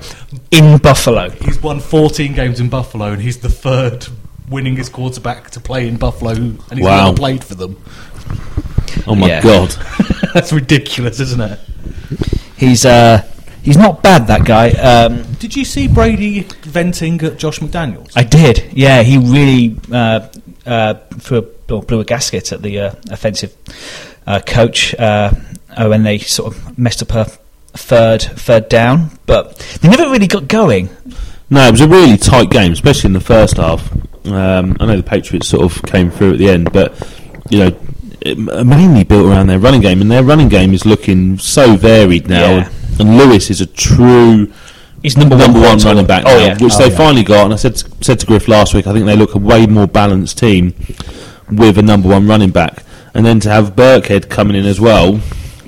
[0.51, 1.29] in Buffalo.
[1.29, 4.07] He's won 14 games in Buffalo, and he's the third
[4.49, 7.05] winningest quarterback to play in Buffalo, and he's Wow.
[7.05, 7.75] never played for them.
[9.05, 9.41] Oh my Yeah.
[9.41, 9.69] god.
[10.33, 11.59] That's ridiculous, isn't it?
[12.57, 13.23] He's uh,
[13.67, 14.27] he's not bad.
[14.27, 14.69] That guy.
[14.69, 18.13] Um, Did you see Brady venting at Josh McDaniels?
[18.15, 18.71] I did.
[18.71, 20.27] Yeah, he really uh,
[20.65, 23.55] uh, threw a, blew a gasket at the uh, offensive
[24.25, 25.31] uh, coach uh,
[25.75, 27.25] uh, when they sort of messed up a
[27.77, 30.89] third third down, but they never really got going.
[31.49, 33.91] No, it was a really tight game, especially in the first half.
[34.25, 36.91] Um, I know the Patriots sort of came through at the end, but
[37.49, 37.79] you know,
[38.21, 42.27] it mainly built around their running game, and their running game is looking so varied
[42.27, 42.57] now.
[42.57, 42.69] Yeah.
[42.99, 44.51] And Lewis is a true
[45.03, 46.57] He's number, number one point running back Oh yeah.
[46.59, 46.97] which Oh, they yeah.
[46.97, 47.45] finally got.
[47.45, 49.87] And I said said to Griff last week, I think they look a way more
[49.87, 50.73] balanced team
[51.51, 52.83] with a number one running back,
[53.13, 55.19] and then to have Burkhead coming in as well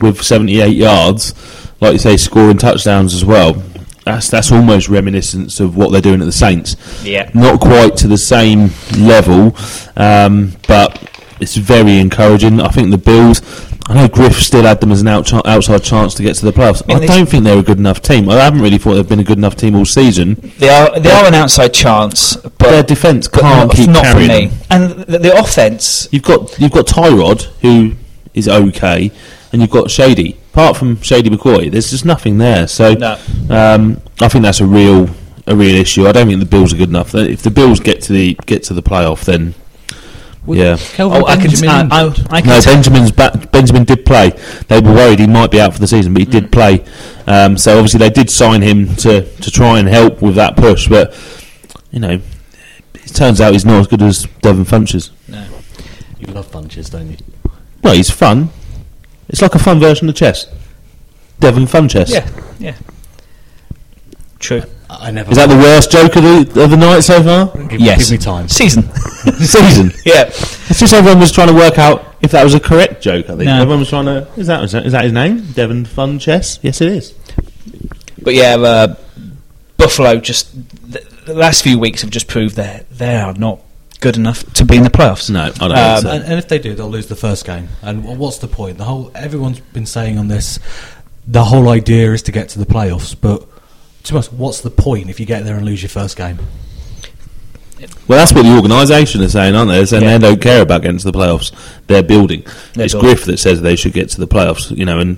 [0.01, 1.33] with 78 yards,
[1.79, 3.61] like you say, scoring touchdowns as well.
[4.03, 6.75] That's that's almost reminiscent of what they're doing at the Saints.
[7.05, 7.29] Yeah.
[7.35, 9.55] Not quite to the same level,
[9.95, 10.97] um, but
[11.39, 12.59] it's very encouraging.
[12.59, 13.41] I think the Bills.
[13.89, 16.51] I know Griff still had them as an out- outside chance to get to the
[16.53, 16.87] playoffs.
[16.87, 18.29] mean, I don't think they're a good enough team.
[18.29, 20.35] I haven't really thought they've been a good enough team all season.
[20.59, 24.13] They are they are an outside chance, but Their defence can't not, keep not for
[24.13, 24.51] carrying.
[24.69, 27.93] And the, the offense, You've got you've got Tyrod who
[28.35, 29.11] is okay,
[29.51, 30.37] and you've got Shady.
[30.53, 32.67] Apart from Shady McCoy, there's just nothing there.
[32.67, 33.13] So No.
[33.49, 35.09] um, I think that's a real
[35.47, 36.05] a real issue.
[36.07, 37.15] I don't think the Bills are good enough.
[37.15, 39.55] If the Bills get to the get to the playoff, then
[40.57, 40.77] yeah.
[40.77, 42.27] Kelvin oh, I can, Benjamin I, I, injured.
[42.29, 44.29] I can No, tell- Benjamin's back, Benjamin did play.
[44.67, 46.31] They were worried he might be out for the season, but he Mm.
[46.31, 46.83] did play.
[47.27, 50.87] Um, so obviously they did sign him to, to try and help with that push.
[50.87, 51.13] But
[51.91, 52.19] you know,
[52.93, 55.11] it turns out he's not as good as Devin Funchess.
[55.27, 55.45] No,
[56.19, 57.17] you love Funchess, don't you?
[57.83, 58.49] Well, he's fun.
[59.29, 60.47] It's like a fun version of chess.
[61.39, 62.09] Devin Funchess.
[62.11, 62.27] yeah,
[62.59, 62.75] yeah,
[64.39, 64.63] true.
[64.89, 65.31] I never.
[65.31, 67.55] Is that the worst joke of the, of the night so far?
[67.67, 68.47] Give, yes, give me time.
[68.49, 68.83] Season,
[69.37, 69.91] Season.
[70.05, 70.25] yeah.
[70.69, 73.25] It's just everyone was trying to work out if that was a correct joke.
[73.25, 73.55] I think No.
[73.61, 74.27] everyone was trying to.
[74.37, 75.51] Is that is that, is that his name?
[75.53, 76.59] Devon Fun Chess.
[76.61, 77.13] Yes, it is.
[78.21, 78.95] But yeah, uh,
[79.77, 80.51] Buffalo just
[80.91, 83.61] the, the last few weeks have just proved that they are not
[83.99, 85.29] good enough to be in the playoffs.
[85.29, 86.09] No, I don't Um, think so.
[86.11, 87.69] And, and if they do, they'll lose the first game.
[87.81, 88.77] And what's the point?
[88.77, 90.59] The whole everyone's been saying on this.
[91.27, 93.47] The whole idea is to get to the playoffs, but
[94.09, 96.39] to be honest, what's the point if you get there and lose your first game?
[98.07, 99.77] Well, that's what the organisation is saying, aren't they?
[99.77, 100.17] They're saying Yeah.
[100.17, 101.51] they don't care about getting to the playoffs.
[101.87, 102.43] They're building.
[102.73, 103.09] They're it's building.
[103.11, 105.17] Griff that says they should get to the playoffs, you know, and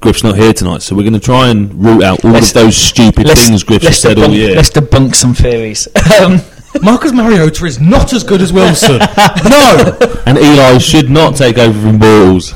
[0.00, 2.54] Griff's not here tonight, so we're going to try and root out all Let's- of
[2.54, 4.56] those stupid things Griff has said all year.
[4.56, 5.86] let's debunk some theories.
[6.20, 6.40] um,
[6.82, 8.98] Marcus Mariota is not as good as Wilson.
[9.48, 9.96] no.
[10.26, 12.54] And Eli should not take over from Balls.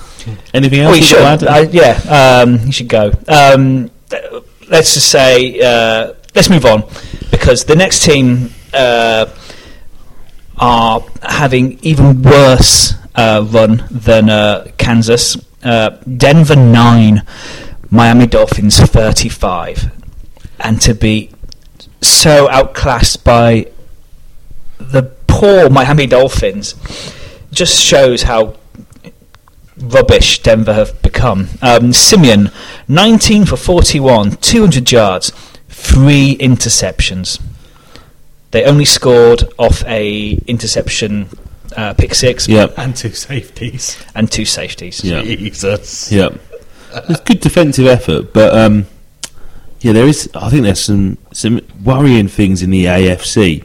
[0.53, 1.19] Anything else well, you should.
[1.19, 1.45] add?
[1.45, 3.13] Uh, yeah, um, he should go.
[3.29, 4.25] Um, th-
[4.69, 6.85] let's just say, uh, let's move on
[7.31, 9.27] because the next team uh,
[10.59, 15.37] are having even worse uh, run than uh, Kansas.
[15.63, 17.27] Uh, Denver nine,
[17.91, 19.91] Miami Dolphins thirty five,
[20.61, 21.31] and to be
[22.01, 23.67] so outclassed by
[24.79, 26.75] the poor Miami Dolphins
[27.51, 28.55] just shows how
[29.81, 31.49] rubbish Denver have become.
[31.63, 32.51] Um, Siemian,
[32.89, 35.31] 19 for 41, 200 yards,
[35.69, 37.41] three interceptions.
[38.51, 41.29] They only scored off a interception
[41.77, 42.75] uh, pick six Yep.
[42.79, 44.03] and two safeties.
[44.15, 45.05] and two safeties.
[45.05, 45.23] Yeah.
[45.23, 46.11] Jesus.
[46.11, 46.31] Yeah,
[47.11, 48.87] it's good defensive effort, but um,
[49.81, 50.31] yeah, there is.
[50.35, 53.65] I think there's some some worrying things in the AFC.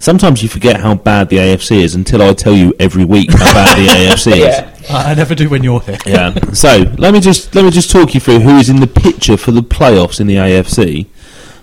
[0.00, 3.52] Sometimes you forget how bad the AFC is until I tell you every week how
[3.52, 4.38] bad the AFC is.
[4.38, 4.76] Yeah.
[4.90, 5.98] I I never do when you're here.
[6.06, 6.34] Yeah.
[6.52, 9.36] So let me just let me just talk you through who is in the picture
[9.36, 11.06] for the playoffs in the AFC.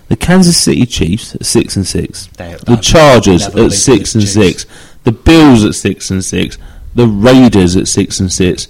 [0.06, 2.28] The Kansas City Chiefs at six and six.
[2.38, 4.64] They- The Chargers at six and the six.
[5.04, 6.56] The Bills at six and six.
[6.94, 8.68] The Raiders at six and six.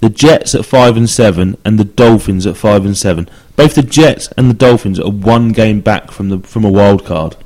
[0.00, 3.28] The Jets at five and seven, and the Dolphins at five and seven.
[3.54, 7.04] Both the Jets and the Dolphins are one game back from the from a wild
[7.04, 7.36] card.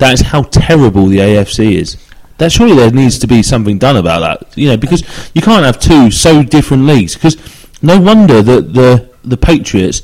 [0.00, 1.96] That is how terrible the AFC is.
[2.38, 4.56] That surely there needs to be something done about that.
[4.58, 5.02] You know, because
[5.34, 7.14] you can't have two so different leagues.
[7.14, 7.36] Because
[7.82, 10.02] no wonder that the the Patriots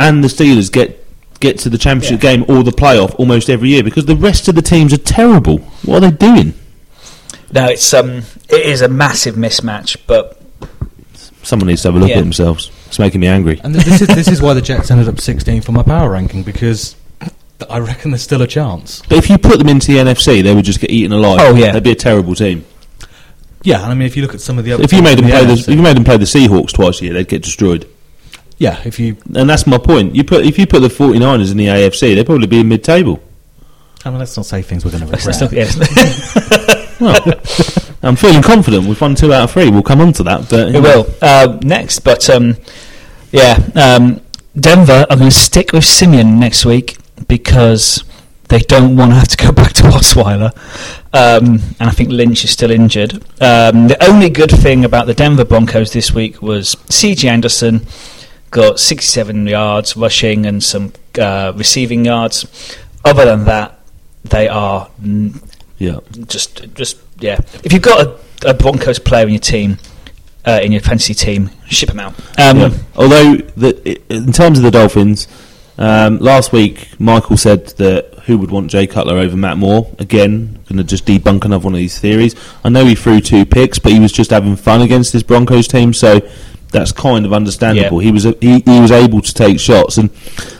[0.00, 1.04] and the Steelers get
[1.40, 2.36] get to the championship Yeah.
[2.36, 5.58] game or the playoff almost every year because the rest of the teams are terrible.
[5.84, 6.54] What are they doing?
[7.52, 10.34] No, it's um, it is a massive mismatch, but
[11.44, 12.16] Someone needs to have a look Yeah.
[12.16, 12.70] at themselves.
[12.88, 13.58] It's making me angry.
[13.64, 16.42] And this is this is why the Jets ended up 16th for my power ranking
[16.42, 16.94] because
[17.68, 19.02] I reckon there's still a chance.
[19.08, 21.40] But if you put them into the NFC, they would just get eaten alive.
[21.42, 21.72] Oh, yeah.
[21.72, 22.64] they'd be a terrible team.
[23.62, 25.18] Yeah, and I mean if you look at some of the other If you made
[25.18, 27.28] them teams play the, if you made them play the Seahawks twice a year, they'd
[27.28, 27.88] get destroyed.
[28.58, 30.14] yeah, if you And that's my point.
[30.14, 33.20] You put if you put the 49ers in the AFC, they'd probably be in mid-table.
[34.04, 35.52] I mean let's not say things we're going to regret.
[35.52, 36.74] yes.
[37.00, 37.14] Well,
[38.02, 38.86] I'm feeling confident.
[38.86, 39.70] We've won two out of three.
[39.70, 40.50] We'll come on to that.
[40.50, 42.56] But We will uh, next, but um,
[43.30, 44.20] yeah, um,
[44.58, 48.04] Denver are going to stick with Siemian next week because
[48.48, 50.52] they don't want to have to go back to Osweiler,
[51.12, 53.14] um, and I think Lynch is still injured.
[53.40, 57.28] Um, the only good thing about the Denver Broncos this week was C.J.
[57.28, 57.86] Anderson
[58.50, 62.76] got 67 yards rushing and some uh, receiving yards.
[63.04, 63.78] other than that,
[64.24, 65.38] they are mm,
[65.78, 66.00] Yeah.
[66.26, 67.38] just just yeah.
[67.64, 68.06] If you've got
[68.44, 69.78] a, a Broncos player in your team,
[70.46, 72.14] uh, in your fantasy team, ship him out.
[72.38, 72.70] Um, Yeah.
[72.96, 75.28] Although, the, in terms of the Dolphins,
[75.78, 79.90] um, last week Michael said that who would want Jay Cutler over Matt Moore?
[79.98, 82.34] Again, going to just debunk another one of these theories.
[82.62, 85.66] I know he threw two picks, but he was just having fun against this Broncos
[85.66, 86.20] team, so
[86.70, 88.02] that's kind of understandable.
[88.02, 88.06] Yeah.
[88.06, 90.10] He was he, he was able to take shots, and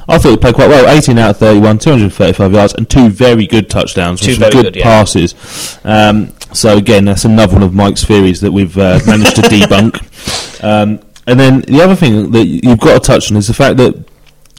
[0.09, 0.88] I thought he played quite well.
[0.88, 4.76] 18 out of 31, 235 yards, and two very good touchdowns, Two very good, good,
[4.76, 4.85] yeah.
[4.85, 5.78] passes.
[5.85, 10.64] Um, so again, that's another one of Mike's theories that we've uh, managed to debunk.
[10.64, 13.76] Um, and then the other thing that you've got to touch on is the fact
[13.76, 13.94] that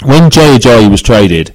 [0.03, 1.53] when Jay Ajayi was traded,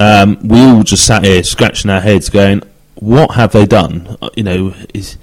[0.00, 2.62] um, we all just sat here scratching our heads, going,
[2.96, 4.16] "What have they done?
[4.20, 5.16] Uh, You know, is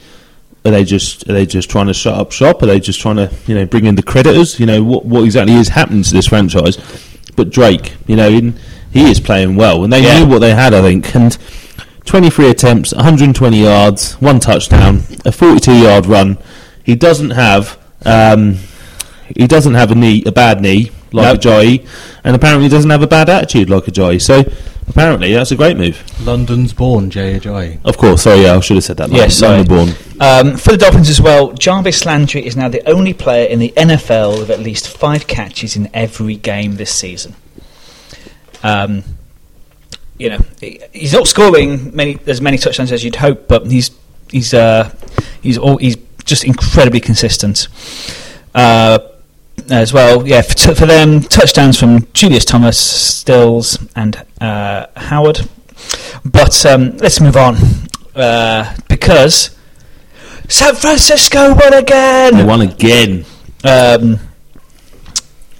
[0.64, 2.62] are they just are they just trying to shut up shop?
[2.64, 4.60] Are they just trying to you know bring in the creditors?
[4.60, 6.78] You know what what exactly is happening to this franchise?"
[7.36, 8.56] But Drake, you know, in,
[8.92, 10.20] he is playing well, and they Yeah.
[10.20, 11.38] knew what they had, I think, and.
[12.04, 16.36] 23 attempts, 120 yards, one touchdown, a 42 yard run.
[16.84, 18.58] He doesn't have um,
[19.38, 21.38] he doesn't have a knee, a bad knee like Nope.
[21.38, 21.88] a Ajayi,
[22.24, 24.22] and apparently doesn't have a bad attitude like a Ajayi.
[24.22, 24.44] So
[24.88, 26.04] apparently that's a great move.
[26.26, 27.80] London's born, Jay Ajayi.
[27.84, 29.12] Of course, sorry, yeah, I should have said that.
[29.12, 29.64] Yes, sorry.
[29.64, 29.90] London born.
[30.20, 33.74] Um, for the Dolphins as well, Jarvis Landry is now the only player in the
[33.76, 37.36] NFL with at least five catches in every game this season.
[38.64, 39.04] Um,
[40.18, 40.40] you know,
[40.94, 43.90] he's not scoring many as many touchdowns as you'd hope, but he's
[44.30, 44.94] he's uh,
[45.42, 47.68] he's all, he's just incredibly consistent.
[48.54, 49.00] Uh,
[49.70, 55.42] as well, yeah, for, t- for them, touchdowns from Julius Thomas, Stills, and uh, Howard.
[56.24, 57.58] But um, let's move on
[58.16, 59.56] uh, because
[60.48, 62.36] San Francisco won again.
[62.38, 63.26] They won again.
[63.64, 64.20] Um,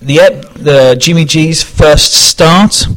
[0.02, 0.18] the
[0.56, 2.88] the Jimmy G's first start,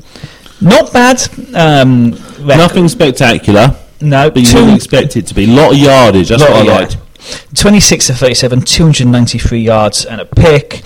[0.60, 1.22] not bad.
[1.54, 5.44] Um, rec- Nothing spectacular, no, but you two- wouldn't expect it to be.
[5.44, 6.28] A lot of yardage.
[6.28, 6.78] That's lot, what I yeah.
[6.80, 6.96] liked.
[7.54, 10.82] 26 to 37, 293 yards and a pick.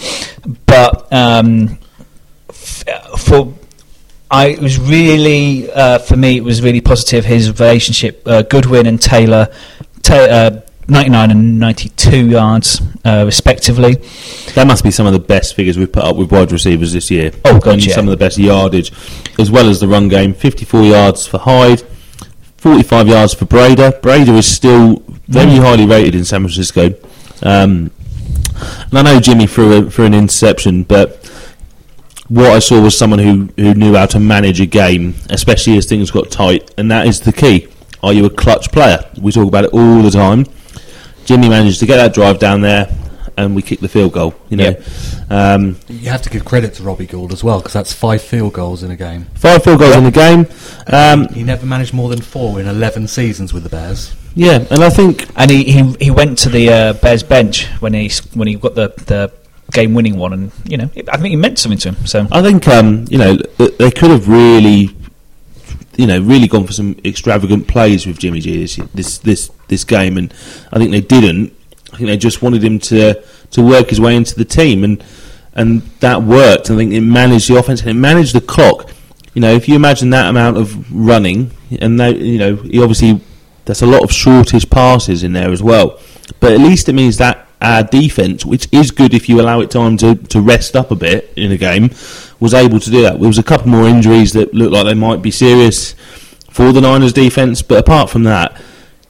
[0.67, 1.79] But um,
[2.49, 2.85] f-
[3.19, 3.55] for
[4.31, 8.87] I it was really uh, for me it was really positive his relationship uh, Goodwin
[8.87, 9.49] and Taylor,
[10.03, 13.95] Ta- uh, 99 and 92 yards uh, respectively.
[14.55, 17.11] That must be some of the best figures we've put up with wide receivers this
[17.11, 17.31] year.
[17.45, 17.95] Oh, God, yeah.
[17.95, 18.91] Some of the best yardage,
[19.39, 20.33] as well as the run game.
[20.33, 21.83] 54 yards for Hyde,
[22.59, 24.01] 45 yards for Breida.
[24.01, 25.63] Breida is still very Mm.
[25.63, 26.95] highly rated in San Francisco.
[27.43, 27.91] Um,
[28.91, 31.25] and I know Jimmy threw, a, threw an interception, but
[32.29, 35.87] what I saw was someone who, who knew how to manage a game, especially as
[35.87, 37.69] things got tight, and that is the key.
[38.03, 39.05] Are you a clutch player?
[39.21, 40.47] We talk about it all the time.
[41.25, 42.89] Jimmy managed to get that drive down there,
[43.39, 44.35] and we kicked the field goal.
[44.51, 44.77] You know,
[45.31, 48.53] um, You have to give credit to Robbie Gould as well because that's five field
[48.53, 49.27] goals in a game.
[49.35, 50.47] five field goals in the game.
[50.89, 54.15] Um, He never managed more than four in 11 seasons with the Bears.
[54.35, 57.95] yeah, and I think And he, he, he went to the uh, Bears bench when
[57.95, 59.33] he when he got the, the
[59.73, 62.07] game winning one, and you know I think he meant something to him.
[62.07, 64.97] So I think um, you know they could have really,
[65.97, 69.85] you know, really gone for some extravagant plays with Jimmy G this this this, this
[69.85, 70.33] game, and
[70.73, 71.53] I think they didn't.
[71.93, 73.23] I think they just wanted him to
[73.53, 75.03] to work his way into the team, and
[75.55, 76.71] and that worked.
[76.71, 78.91] I think it managed the offense and it managed the clock.
[79.35, 83.21] You know, if you imagine that amount of running, and they, you know, he obviously
[83.65, 86.01] there's a lot of shortish passes in there as well.
[86.41, 89.71] But at least it means that our defense, which is good if you allow it
[89.71, 91.91] time to, to rest up a bit in a game,
[92.41, 93.19] was able to do that.
[93.19, 95.95] There was a couple more injuries that looked like they might be serious
[96.51, 98.61] for the Niners defense, but apart from that,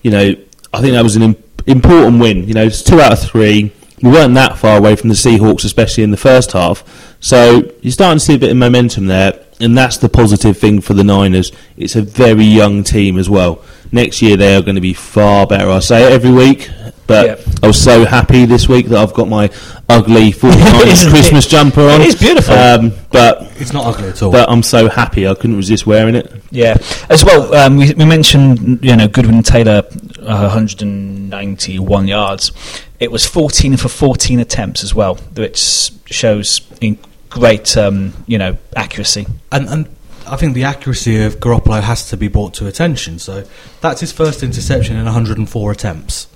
[0.02, 0.34] you know,
[0.72, 1.22] I think that was an
[1.68, 2.46] important win.
[2.48, 3.72] You know, it's two out of three.
[4.02, 7.16] We weren't that far away from the Seahawks, especially in the first half.
[7.20, 10.80] So you're starting to see a bit of momentum there, and that's the positive thing
[10.80, 11.50] for the Niners.
[11.76, 13.64] It's a very young team as well.
[13.90, 15.68] Next year they are going to be far better.
[15.70, 16.70] I say it every week,
[17.08, 17.52] but Yeah.
[17.62, 19.50] I was so happy this week that I've got my
[19.88, 21.10] ugly 49ers Isn't it?
[21.10, 22.00] Christmas jumper on.
[22.02, 22.54] It is beautiful.
[22.54, 24.30] Um, but It's not ugly at all.
[24.30, 26.30] but I'm so happy I couldn't resist wearing it.
[26.52, 26.76] Yeah,
[27.10, 27.52] as well.
[27.54, 29.82] Um, we, we mentioned you know Goodwin and Taylor,
[30.28, 32.52] 191 yards.
[33.00, 36.98] It was 14 for 14 attempts as well, which shows in
[37.30, 39.26] great um, you know accuracy.
[39.52, 43.18] and, and I think the accuracy of Garoppolo has to be brought to attention.
[43.18, 43.44] So
[43.80, 46.26] that's his first interception in 104 attempts.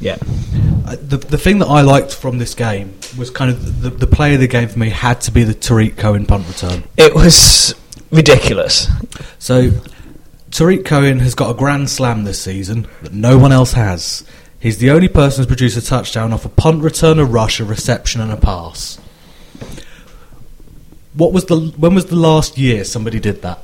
[0.00, 0.16] Yeah,
[0.84, 4.06] Uh, the the thing that I liked from this game was kind of the, the
[4.08, 6.82] play of the game for me had to be the Tarik Cohen punt return.
[6.96, 7.74] it was
[8.10, 8.88] ridiculous.
[9.38, 9.70] So
[10.52, 14.22] Tarik Cohen has got a grand slam this season that no one else has.
[14.60, 17.64] He's the only person who's produced a touchdown off a punt return, a rush, a
[17.64, 18.98] reception, and a pass.
[21.14, 23.60] What was the when was the last year somebody did that?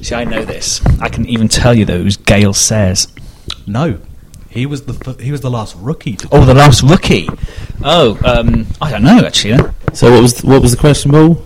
[0.00, 0.80] See, I know this.
[1.00, 2.16] I can even tell you those.
[2.16, 3.08] Gale Sayers.
[3.66, 3.98] No,
[4.48, 6.14] he was the he was the last rookie.
[6.14, 7.28] To Oh, the last rookie.
[7.84, 9.56] Oh, um, I don't know actually.
[9.56, 9.74] Then.
[9.94, 11.44] So what was what was the question, Paul?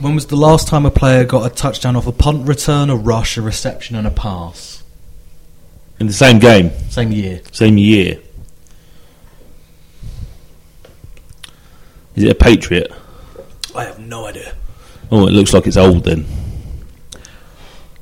[0.00, 2.96] When was the last time a player got a touchdown off a punt return, a
[2.96, 4.82] rush, a reception, and a pass?
[5.98, 7.42] In the same game, Same year.
[7.52, 8.18] same year.
[12.16, 12.90] Is it a Patriot?
[13.76, 14.54] I have no idea.
[15.10, 16.24] Oh, it looks like it's old then.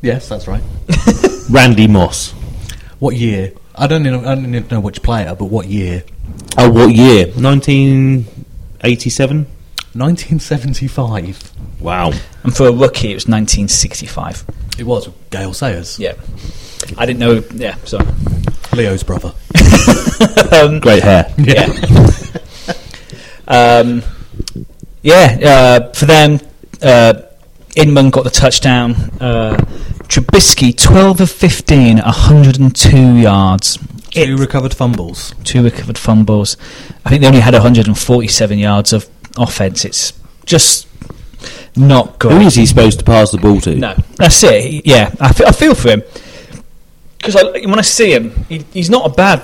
[0.01, 0.63] Yes, that's right.
[1.51, 2.31] Randy Moss.
[3.01, 3.53] What year?
[3.75, 4.21] I don't know.
[4.21, 6.05] I don't know which player, but what year?
[6.57, 7.27] Oh, what year?
[7.27, 9.47] 1987?
[9.99, 11.53] 1975.
[11.81, 12.13] Wow.
[12.45, 14.45] And for a rookie, it was 1965.
[14.79, 16.15] It was Gale Sayers, Yeah.
[16.97, 17.43] I didn't know.
[17.55, 18.07] Yeah, sorry.
[18.73, 19.33] Leo's brother.
[20.81, 21.33] Great hair.
[21.37, 21.67] Yeah.
[23.49, 24.03] um,
[25.03, 26.41] yeah, uh, for them,
[26.83, 27.23] uh,
[27.77, 28.93] Inman got the touchdown.
[29.21, 29.57] Uh,
[30.09, 33.79] Trubisky, 12 of 15, 102 yards.
[34.11, 35.35] Two It- recovered fumbles.
[35.45, 36.57] two recovered fumbles.
[37.05, 39.07] I think they only had 147 yards of
[39.37, 39.85] offense.
[39.85, 40.13] It's
[40.47, 40.87] just
[41.77, 42.33] not good.
[42.33, 43.75] Who is he supposed to pass the ball to?
[43.77, 44.87] No, that's it.
[44.87, 46.03] Yeah, I fe- I feel for him
[47.19, 49.43] because when I see him, he, he's not a bad,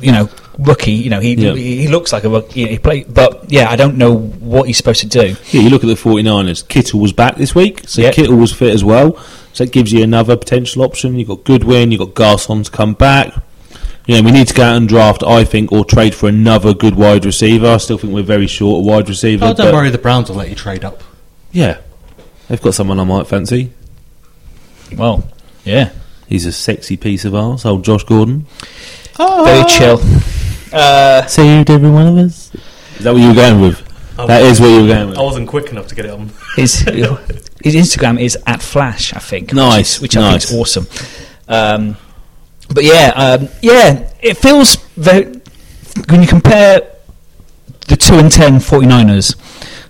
[0.00, 0.92] you know, rookie.
[0.92, 1.54] You know, he Yeah.
[1.54, 2.66] he, he looks like a rookie.
[2.68, 5.36] He play, but yeah, I don't know what he's supposed to do.
[5.50, 6.66] Yeah, you look at the 49ers.
[6.66, 8.14] Kittle was back this week, so Yep.
[8.14, 9.16] Kittle was fit as well.
[9.52, 11.18] So it gives you another potential option.
[11.18, 13.32] You've got Goodwin, you've got Garcon to come back.
[14.10, 16.74] You know, we need to go out and draft, I think, or trade for another
[16.74, 17.68] good wide receiver.
[17.68, 19.44] I still think we're very short of wide receiver.
[19.44, 21.04] Oh, don't but- worry, the Browns will let you trade up.
[21.52, 21.78] Yeah.
[22.48, 23.72] They've got someone I might fancy.
[24.96, 25.28] Well,
[25.64, 25.92] yeah,
[26.26, 28.46] He's a sexy piece of arse, old Josh Gordon.
[29.16, 30.00] very chill.
[30.72, 32.52] Uh, Saved every one of us.
[32.98, 33.86] Is that what you were going with?
[34.16, 35.18] that is what you were going with.
[35.18, 36.30] I wasn't quick enough to get it on.
[36.56, 39.52] his his Instagram is at Flash, I think.
[39.52, 40.86] Nice, which, is, which I think is awesome.
[41.46, 41.96] Um,
[42.74, 45.40] but yeah, um, yeah, it feels very.
[46.08, 46.80] When you compare
[47.88, 49.34] the two and 10 49ers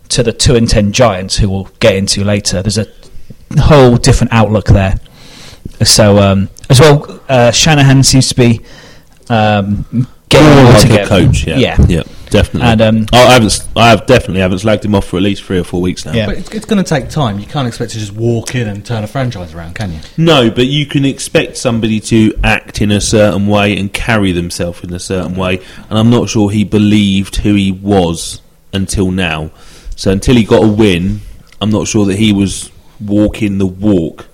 [0.09, 2.87] to the two and ten Giants, who we'll get into later, there's a
[3.59, 4.99] whole different outlook there.
[5.85, 8.61] So um, as well, uh, Shanahan seems to be
[9.29, 9.85] um,
[10.29, 11.03] getting all like together.
[11.03, 11.57] a coach, yeah.
[11.57, 11.77] yeah.
[11.89, 12.69] yeah definitely.
[12.69, 15.45] And, um, I I haven't, I have definitely haven't slagged him off for at least
[15.45, 16.13] three or four weeks now.
[16.13, 16.27] Yeah.
[16.27, 17.39] But it's, it's going to take time.
[17.39, 20.01] You can't expect to just walk in and turn a franchise around, can you?
[20.17, 24.83] No, but you can expect somebody to act in a certain way and carry themselves
[24.83, 25.61] in a certain way.
[25.89, 28.41] And I'm not sure he believed who he was
[28.73, 29.51] until now.
[29.97, 31.21] So until he got a win,
[31.61, 32.71] I'm not sure that he was
[33.01, 34.27] walking the walk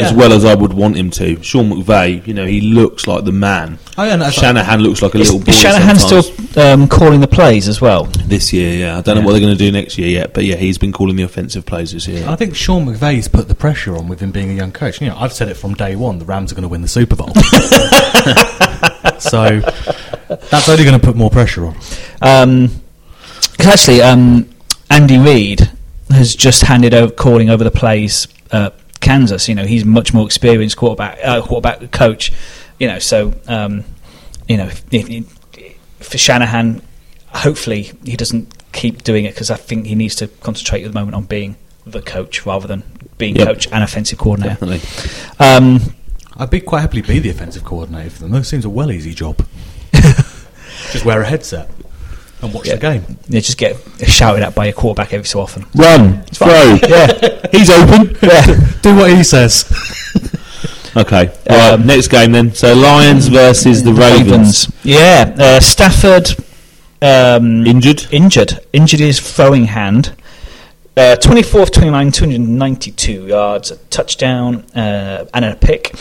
[0.00, 1.42] as well as I would want him to.
[1.42, 3.78] Sean McVay, you know, he looks like the man.
[3.96, 5.50] Oh, yeah, no, that's- Shanahan looks like a Is, little boy.
[5.52, 6.26] is Shanahan sometimes.
[6.50, 8.04] still um, calling the plays as well?
[8.26, 8.76] this year?
[8.76, 10.78] Yeah, I don't know what they're going to do next year yet, but yeah, he's
[10.78, 12.26] been calling the offensive plays this year.
[12.28, 15.00] I think Sean McVay's put the pressure on with him being a young coach.
[15.00, 16.88] You know, I've said it from day one: the Rams are going to win the
[16.88, 17.32] Super Bowl.
[19.18, 19.60] so
[20.50, 21.76] that's only going to put more pressure on.
[22.22, 22.68] Um
[23.58, 24.48] 'cause actually, um,
[24.90, 25.70] Andy Reid
[26.10, 28.26] has just handed over calling over the plays.
[28.50, 28.70] Uh,
[29.04, 32.32] Kansas, you know, he's much more experienced quarterback, uh, quarterback coach.
[32.80, 33.84] You know, so um,
[34.48, 35.26] you know, if, if,
[36.00, 36.82] for Shanahan,
[37.28, 40.98] hopefully he doesn't keep doing it because I think he needs to concentrate at the
[40.98, 42.82] moment on being the coach rather than
[43.18, 43.46] being Yep.
[43.46, 44.54] coach and offensive coordinator.
[44.54, 44.80] Definitely.
[45.38, 45.94] Um,
[46.36, 48.32] I'd be quite happily be the offensive coordinator for them.
[48.32, 49.46] That seems a well easy job.
[49.92, 51.70] Just wear a headset
[52.44, 52.74] and watch Yeah.
[52.76, 53.18] the game.
[53.28, 53.76] you just get
[54.06, 55.64] shouted at by your quarterback every so often.
[55.74, 56.48] Run, throw.
[56.88, 58.16] yeah, He's open.
[58.22, 58.46] Yeah,
[58.82, 59.64] Do what he says.
[60.96, 61.28] Okay.
[61.50, 62.54] Right, Um, next game then.
[62.54, 64.70] So Lions versus the Ravens.
[64.84, 66.36] Yeah, uh, Stafford
[67.02, 68.06] um, Injured.
[68.12, 68.60] injured.
[68.72, 70.12] Injured his throwing hand.
[70.96, 75.92] Uh, 24 of 29, 292 yards, a touchdown, uh, and a pick.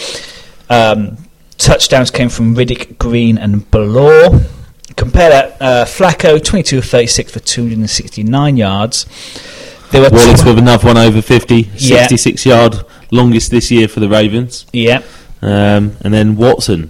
[0.70, 1.18] Um,
[1.58, 4.44] touchdowns came from Riddick, Green, and Ballor.
[4.96, 9.06] Compare that, uh, Flacco, 22 of 36 for 269 yards.
[9.92, 12.02] There were Wallace two- with another one over 50, Yeah.
[12.08, 14.66] 66 yard, longest this year for the Ravens.
[14.74, 15.02] yeah,
[15.42, 16.90] Um, and then Watson.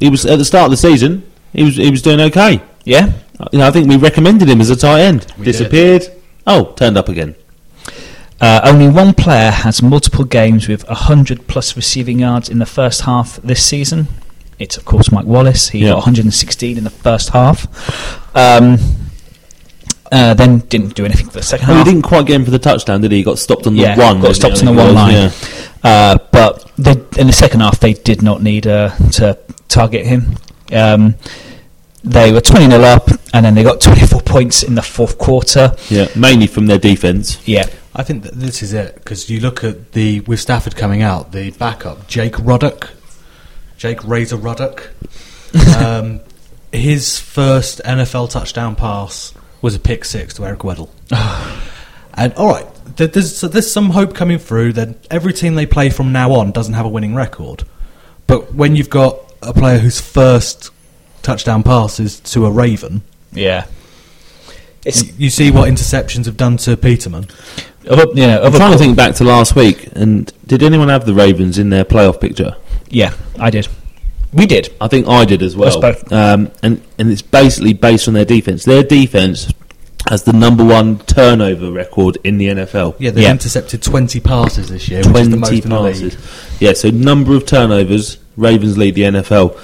[0.00, 1.22] He was at the start of the season.
[1.52, 2.60] He was he was doing okay.
[2.84, 3.10] yeah.
[3.52, 5.26] You know, I think we recommended him as a tight end.
[5.38, 5.52] We did.
[5.52, 6.08] Disappeared.
[6.46, 7.34] Oh, turned up again.
[8.40, 13.02] Uh, only one player has multiple games with 100 plus receiving yards in the first
[13.02, 14.06] half this season.
[14.58, 15.68] It's, of course, Mike Wallace.
[15.68, 15.90] He Yeah.
[15.90, 17.66] got 116 in the first half.
[18.36, 18.78] Um,
[20.10, 22.50] uh, then didn't do anything for the second Oh, he didn't quite get him for
[22.50, 23.18] the touchdown, did he?
[23.18, 24.20] He got stopped on the yeah, one.
[24.20, 25.14] got stopped on the one it line.
[25.24, 29.38] was, Uh, but they, in the second half, they did not need uh, to
[29.68, 30.36] target him.
[30.72, 31.14] Um,
[32.02, 35.74] they were 20 0 up, and then they got 24 points in the fourth quarter.
[35.90, 37.38] Yeah, mainly from their defence.
[37.46, 41.02] Yeah, I think that this is it because you look at the with Stafford coming
[41.02, 42.88] out, the backup Jake Rudock,
[43.78, 44.90] Jake Razor Ruddock.
[45.78, 46.20] um,
[46.72, 50.90] his first NFL touchdown pass was a pick six to Eric Weddle.
[52.14, 52.66] and all right,
[52.96, 56.50] there's so there's some hope coming through that every team they play from now on
[56.52, 57.64] doesn't have a winning record.
[58.26, 60.70] But when you've got a player whose first
[61.22, 63.02] touchdown pass is to a Raven,
[63.32, 63.66] yeah.
[64.84, 67.28] It's you, you see what interceptions have done to Peterman.
[67.88, 71.06] other, you know, I'm trying to think back to last week, and did anyone have
[71.06, 72.56] the Ravens in their playoff picture?
[72.90, 73.68] Yeah, I did.
[74.32, 74.74] We did.
[74.80, 75.68] I think I did as well.
[75.68, 76.12] Us both.
[76.12, 78.64] Um, and and it's basically based on their defense.
[78.64, 79.50] Their defense
[80.08, 82.94] has the number one turnover record in the NFL.
[82.98, 83.30] Yeah, they've Yeah.
[83.32, 86.16] intercepted 20 passes this year, which is the most Twenty in the passes.
[86.60, 89.56] Yeah, so number of turnovers, Ravens lead the NFL.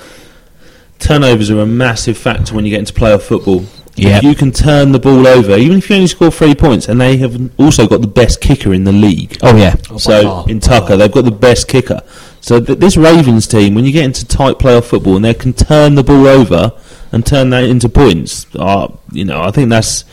[0.98, 3.64] Turnovers are a massive factor when you get into playoff football.
[3.96, 4.16] Yep.
[4.18, 7.00] If you can turn the ball over, even if you only score three points, and
[7.00, 9.36] they have also got the best kicker in the league.
[9.42, 9.76] Oh yeah.
[9.90, 10.96] Oh, so far, in Tucker, far.
[10.96, 12.00] they've got the best kicker.
[12.44, 15.54] So th- this Ravens team, when you get into tight playoff football and they can
[15.54, 16.72] turn the ball over
[17.10, 20.04] and turn that into points, uh, you know, I think that's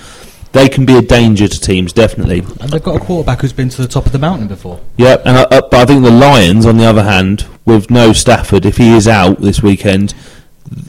[0.54, 2.40] they can be a danger to teams definitely.
[2.40, 4.80] And they've got a quarterback who's been to the top of the mountain before.
[4.96, 8.14] Yep, and I, uh, but I think the Lions, on the other hand, with no
[8.14, 10.14] Stafford, if he is out this weekend,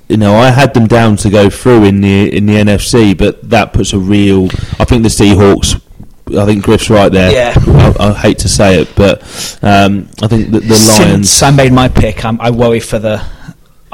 [0.08, 3.50] you know, I had them down to go through in the in the NFC, but
[3.50, 4.44] that puts a real.
[4.78, 5.82] I think the Seahawks.
[6.28, 7.30] I think Griff's right there.
[7.32, 7.54] Yeah.
[7.98, 9.22] I, I hate to say it, but
[9.62, 11.30] um, I think that the Lions.
[11.30, 13.22] Since I made my pick, I'm, I worry for the.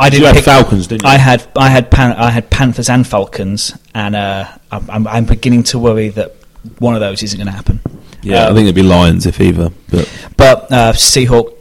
[0.00, 1.08] I didn't You had pick Falcons, didn't you?
[1.08, 5.24] I had I had Pan, I had Panthers and Falcons, and uh, I'm, I'm, I'm
[5.24, 6.36] beginning to worry that
[6.78, 7.80] one of those isn't going to happen.
[8.22, 9.70] Yeah, I Um, think it'd be Lions if either.
[9.90, 11.52] But But uh, Seahawk,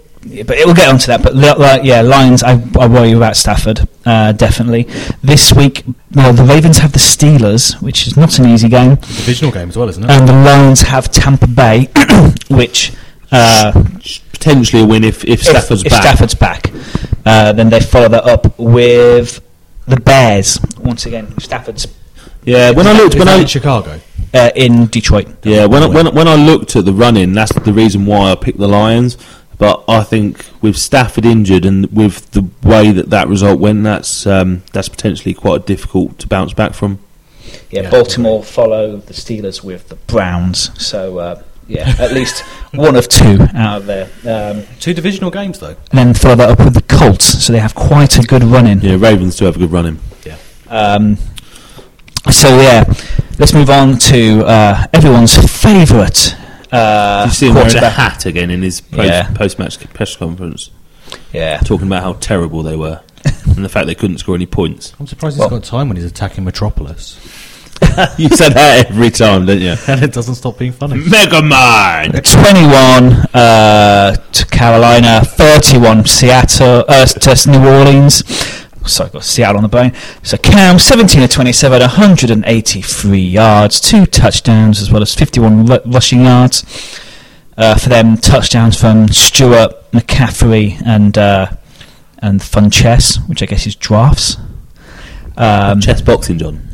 [0.46, 1.22] but it will get onto that.
[1.24, 4.84] But li- li- yeah, Lions, I, I worry about Stafford uh, definitely
[5.22, 5.84] this week.
[6.14, 9.78] Well, the Ravens have the Steelers, which is not an easy game, Divisional game as
[9.78, 10.10] well, isn't it?
[10.10, 11.88] and the Lions have Tampa Bay,
[12.50, 12.94] which.
[13.30, 13.74] Uh,
[14.32, 15.98] potentially a win if, if Stafford's if, back.
[16.00, 16.72] If Stafford's back,
[17.26, 19.42] uh, then they follow that up with
[19.86, 20.60] the Bears.
[20.80, 21.88] Once again, Stafford's
[22.44, 24.00] yeah, when I looked, when I in Chicago.
[24.34, 25.28] uh, in Detroit.
[25.44, 28.36] yeah, when I, when when I looked at the running, that's the reason why I
[28.36, 29.18] picked the Lions.
[29.58, 34.28] But I think with Stafford injured and with the way that that result went, that's
[34.28, 37.00] um, that's potentially quite difficult to bounce back from.
[37.72, 40.70] Yeah, Yeah, Baltimore follow the Steelers with the Browns.
[40.80, 42.42] So uh, yeah, at least
[42.76, 44.10] one of two out of there.
[44.26, 45.76] Um, Two divisional games, though.
[45.92, 47.44] and then follow that up with the Colts.
[47.46, 48.80] So they have quite a good run in.
[48.82, 50.00] Yeah, Ravens do have a good run in.
[50.24, 50.38] Yeah.
[50.70, 51.18] Um,
[52.32, 52.84] so yeah,
[53.40, 56.36] let's move on to uh, everyone's favourite
[56.72, 59.32] uh, you see him wearing a hat again in his post, Yeah.
[59.34, 60.70] post-match press conference,
[61.34, 63.02] Yeah, talking about how terrible they were
[63.46, 64.94] and the fact they couldn't score any points.
[65.00, 67.18] I'm surprised he's Well- got time when he's attacking Metropolis.
[68.18, 69.76] you said that every time, didn't you?
[69.94, 71.00] And it doesn't stop being funny.
[71.00, 72.24] Megamind.
[72.24, 78.24] 21 uh, to Carolina, 31 Seattle uh, to New Orleans.
[78.88, 79.94] Sorry, got Seattle on the brain.
[80.24, 86.22] So Cam, 17 to 27, 183 yards, two touchdowns as well as 51 ru- rushing
[86.24, 86.64] yards.
[87.58, 91.48] Uh, for them, touchdowns from Stewart, McCaffrey, and uh,
[92.20, 94.38] and Funchess, which I guess is drafts.
[95.36, 96.68] Um, Chess boxing, John.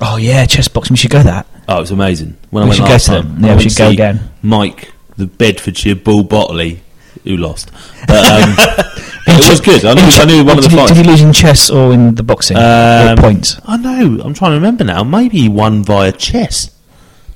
[0.00, 0.94] oh yeah, chess boxing.
[0.94, 1.46] We should go that.
[1.68, 2.36] Oh, it was amazing.
[2.50, 3.44] When We I went should go last to time, them.
[3.44, 4.30] Yeah, I we should go again.
[4.42, 6.78] Mike, the Bedfordshire Bull Bottley,
[7.24, 7.70] who lost.
[8.06, 8.56] But, um,
[9.28, 9.84] it was good.
[9.84, 10.92] I knew, I knew one of did, the he, fights.
[10.92, 12.56] did he lose in chess or in the boxing?
[12.56, 13.60] Um, points?
[13.64, 14.20] I know.
[14.22, 15.04] I'm trying to remember now.
[15.04, 16.70] Maybe he won via chess.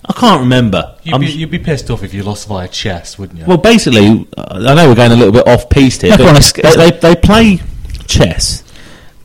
[0.04, 0.96] I can't remember.
[1.04, 3.46] You'd be, you'd be pissed off if you lost via chess, wouldn't you?
[3.46, 6.30] well, basically, uh, I know we're going a little bit off piste here, Like on
[6.30, 7.60] a but sk- they, they, they play
[8.06, 8.64] chess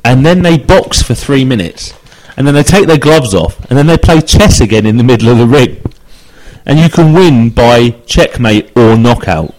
[0.05, 1.93] and then they box for three minutes
[2.37, 5.03] and then they take their gloves off and then they play chess again in the
[5.03, 5.81] middle of the ring.
[6.65, 9.55] And you can win by checkmate or knockout.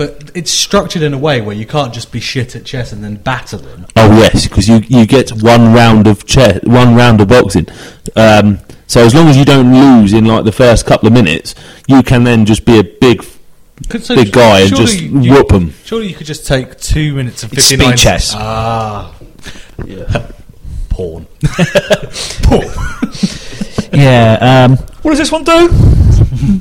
[0.00, 3.04] But it's structured in a way where you can't just be shit at chess and
[3.04, 3.84] then batter them.
[3.96, 7.66] Oh yes, because you, you get one round of chess, one round of boxing.
[8.16, 11.54] Um, so as long as you don't lose in like the first couple of minutes,
[11.86, 13.22] you can then just be a big
[14.00, 15.74] so big guy and just you- them.
[15.84, 18.32] Surely you could just take two minutes and It's 59 speed chess.
[18.34, 19.14] Ah.
[19.84, 20.30] yeah.
[20.88, 21.26] Porn.
[22.42, 22.68] Porn.
[23.92, 24.66] yeah.
[24.70, 25.68] Um, what does this one do?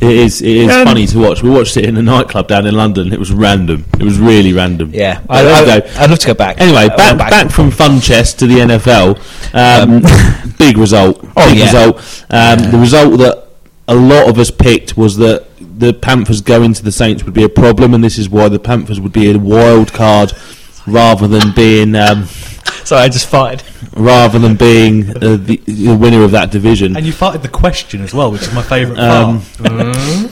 [0.02, 0.42] It is.
[0.42, 1.44] It is Um, funny to watch.
[1.44, 3.12] We watched it in a nightclub down in London.
[3.14, 3.86] It was random.
[4.00, 4.92] It was really random.
[4.94, 6.60] Yeah, But there I, I'd love to go back.
[6.60, 9.18] Anyway, Uh, back, well, back from fun chess to the NFL.
[9.54, 11.20] Um, big result.
[11.36, 11.66] Oh, big yeah.
[11.66, 12.26] result.
[12.30, 13.48] Um, The result that
[13.88, 17.44] a lot of us picked was that the Panthers going to the Saints would be
[17.44, 20.34] a problem, and this is why the Panthers would be a wild card
[20.88, 21.96] rather than being.
[21.96, 22.28] Um,
[22.90, 23.62] Sorry, I just fired.
[23.96, 26.98] rather than being uh, the, the winner of that division.
[26.98, 29.70] And you farted the question as well, which is my favourite Um, part.
[29.70, 30.30] Mm.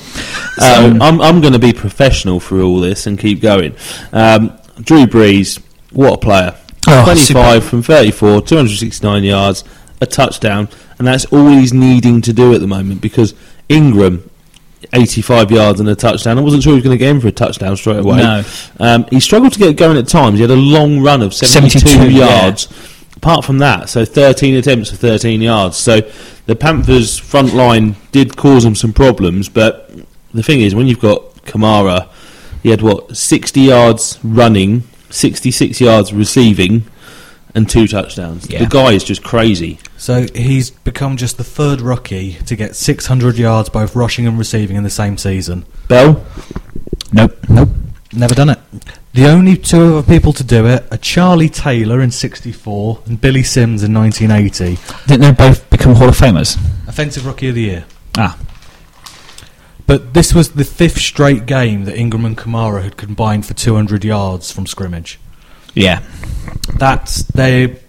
[0.57, 3.75] So I'm, I'm going to be professional through all this and keep going.
[4.11, 6.55] Um, Drew Brees, what a player.
[6.87, 9.63] Oh, 25 from 34, 269 yards,
[10.01, 13.35] a touchdown, and that's all he's needing to do at the moment because
[13.69, 14.27] Ingram,
[14.93, 16.37] 85 yards and a touchdown.
[16.37, 18.17] I wasn't sure he was going to get in for a touchdown straight away.
[18.17, 18.43] No.
[18.79, 20.35] Um, he struggled to get going at times.
[20.35, 22.43] He had a long run of 72, 72, yeah.
[22.43, 22.67] yards.
[23.15, 25.75] Apart from that, so 13 attempts for 13 yards.
[25.75, 26.01] So
[26.45, 29.91] the Panthers' front line did cause them some problems, but
[30.35, 32.09] the thing is, when you've got Kamara,
[32.61, 36.83] he had what 60 yards running, 66 yards receiving,
[37.57, 38.49] and two touchdowns.
[38.49, 38.59] Yeah.
[38.59, 39.79] The guy is just crazy.
[39.97, 44.77] So he's become just the third rookie to get 600 yards both rushing and receiving
[44.77, 45.65] in the same season.
[45.87, 46.23] Bell,
[47.11, 47.37] Nope.
[47.49, 47.69] Nope.
[48.13, 48.59] Never done it.
[49.13, 53.43] The only two other people to do it are Charlie Taylor in 64 and Billy
[53.43, 54.77] Sims in 1980.
[55.07, 56.55] Didn't they both become Hall of Famers?
[56.87, 57.85] Offensive Rookie of the Year.
[58.17, 58.37] Ah,
[59.87, 64.03] But this was the fifth straight game that Ingram and Kamara had combined for 200
[64.03, 65.19] yards from scrimmage.
[65.77, 66.01] Yeah.
[66.77, 67.79] That's they,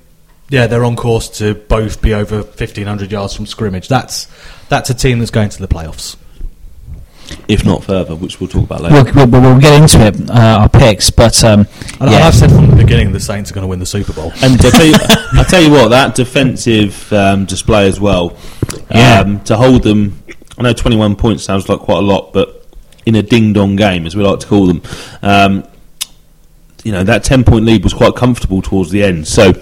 [0.49, 3.89] yeah, they're on course to both be over 1500 yards from scrimmage.
[3.89, 4.29] That's
[4.69, 6.17] that's a team that's going to the playoffs.
[7.49, 9.13] if not further, which we'll talk about later.
[9.15, 11.67] We'll, we'll, we'll get into it, uh, our picks, but um,
[12.01, 12.27] And yeah.
[12.27, 14.33] I've said from the beginning the Saints are going to win the Super Bowl.
[14.43, 14.95] And I tell you,
[15.33, 18.37] I tell you what, that defensive um, display as well.
[18.91, 19.21] Yeah.
[19.21, 20.23] Um, to hold them,
[20.59, 22.67] I know 21 points sounds like quite a lot, but
[23.07, 24.83] in a ding dong game, as we like to call them,
[25.23, 25.65] um,
[26.85, 29.27] you know that 10 point lead was quite comfortable towards the end.
[29.27, 29.53] So.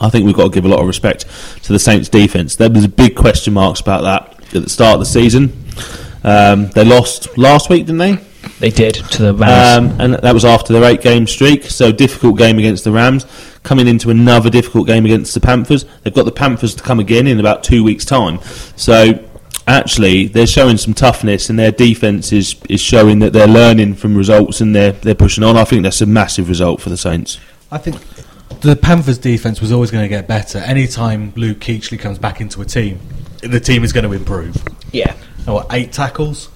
[0.00, 1.26] I think we've got to give a lot of respect
[1.62, 2.56] to the Saints' defense.
[2.56, 5.52] There was big question marks about that at the start of the season.
[6.24, 8.18] Um, they lost last week, didn't they?
[8.58, 9.92] they did to the Rams.
[9.92, 11.64] Um, and that was after their eight game streak.
[11.64, 13.26] So difficult game against the Rams.
[13.62, 15.84] Coming into another difficult game against the Panthers.
[16.02, 18.40] They've got the Panthers to come again in about two weeks' time.
[18.76, 19.14] So
[19.66, 24.16] actually, they're showing some toughness, and their defense is, is showing that they're learning from
[24.16, 25.56] results and they're they're pushing on.
[25.56, 27.38] I think that's a massive result for the Saints.
[27.70, 27.96] I think
[28.60, 30.58] the Panthers' defense was always going to get better.
[30.58, 33.00] Anytime Luke Kuechly comes back into a team,
[33.40, 34.56] the team is going to improve.
[34.92, 35.14] yeah.
[35.46, 36.48] Oh, what, eight tackles?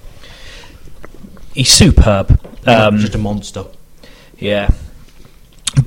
[1.53, 2.39] He's superb.
[2.65, 3.65] Um, Just a monster.
[4.37, 4.69] Yeah,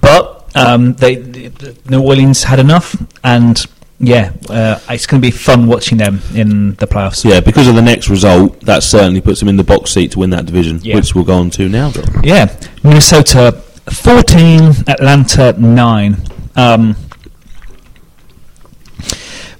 [0.01, 3.65] but um, they, the, the New Orleans had enough, and
[4.03, 7.23] yeah, uh, it's going to be fun watching them in the playoffs.
[7.25, 10.19] Yeah, because of the next result, that certainly puts them in the box seat to
[10.21, 10.97] win that division, Yeah.
[10.97, 11.93] which we'll go on to now.
[12.23, 13.53] Yeah, Minnesota
[13.93, 16.17] fourteen, Atlanta nine.
[16.57, 16.97] Um,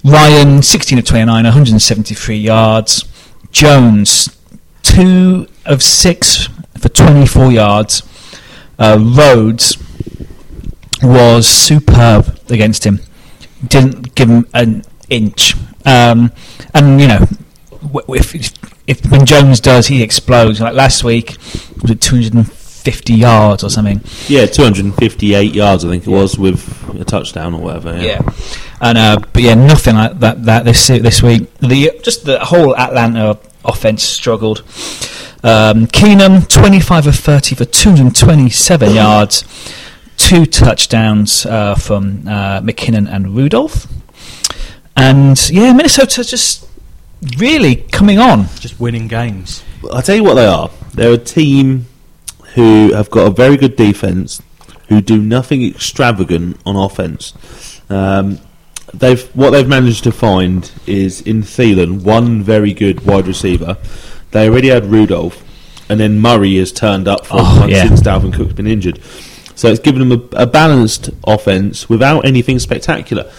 [0.03, 3.05] Ryan sixteen of twenty nine, one hundred and seventy three yards.
[3.51, 4.35] Jones
[4.81, 6.47] two of six
[6.79, 8.01] for twenty four yards.
[8.79, 9.77] Uh, Rhodes
[11.03, 12.99] was superb against him.
[13.67, 15.55] Didn't give him an inch.
[15.85, 16.31] Um,
[16.73, 17.27] and you know,
[18.09, 18.35] if,
[18.87, 20.59] if, when Jones does, he explodes.
[20.59, 21.37] Like last week,
[21.81, 24.01] was it 250 yards or something?
[24.27, 27.97] Yeah, 258 yards, I think it was, with a touchdown or whatever.
[27.97, 28.21] Yeah.
[28.79, 30.43] And uh, but yeah, nothing like that.
[30.45, 34.59] That this this week, the just the whole Atlanta offense struggled.
[35.43, 39.43] Um, Keenum, 25 of 30 for 227 yards,
[40.27, 43.87] two touchdowns uh, from uh, McKinnon and Rudolph.
[44.95, 46.67] And yeah, Minnesota just
[47.37, 48.45] really coming on.
[48.59, 49.63] Just winning games.
[49.91, 50.69] I'll tell you what they are.
[50.93, 51.85] They're a team
[52.55, 54.41] who have got a very good defense,
[54.89, 57.33] who do nothing extravagant on offense.
[57.89, 58.39] Um,
[58.93, 63.77] they've what they've managed to find is in Thielen one very good wide receiver.
[64.31, 65.43] They already had Rudolph,
[65.89, 67.87] and then Murray has turned up for Oh, yeah.
[67.87, 68.99] since Dalvin Cook's been injured.
[69.55, 73.29] So it's given them a, a balanced offense without anything spectacular,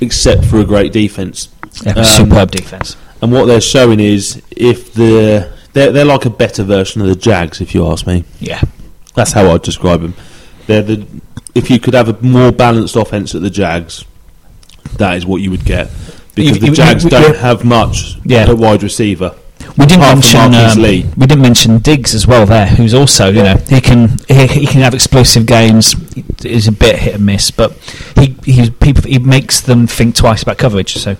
[0.00, 1.48] except for a great defense.
[1.84, 2.96] Yeah, Um, superb defense.
[3.22, 7.14] And what they're showing is if the they're, they're like a better version of the
[7.14, 8.24] Jags, if you ask me.
[8.40, 8.60] Yeah,
[9.14, 10.14] That's how I'd describe them.
[10.66, 11.06] They're the
[11.54, 14.04] if you could have a more balanced offense at the Jags,
[14.96, 15.90] that is what you would get
[16.34, 18.48] because You- the you- Jags you- don't have much Yeah.
[18.50, 19.34] at wide receiver.
[19.78, 21.06] We didn't Apart mention um, Lee.
[21.16, 22.44] we didn't mention Diggs as well.
[22.46, 25.94] There, who's also you know he can he, he can have explosive games.
[26.44, 27.72] Is a bit hit and miss, but
[28.16, 30.94] he he people he makes them think twice about coverage.
[30.94, 31.16] So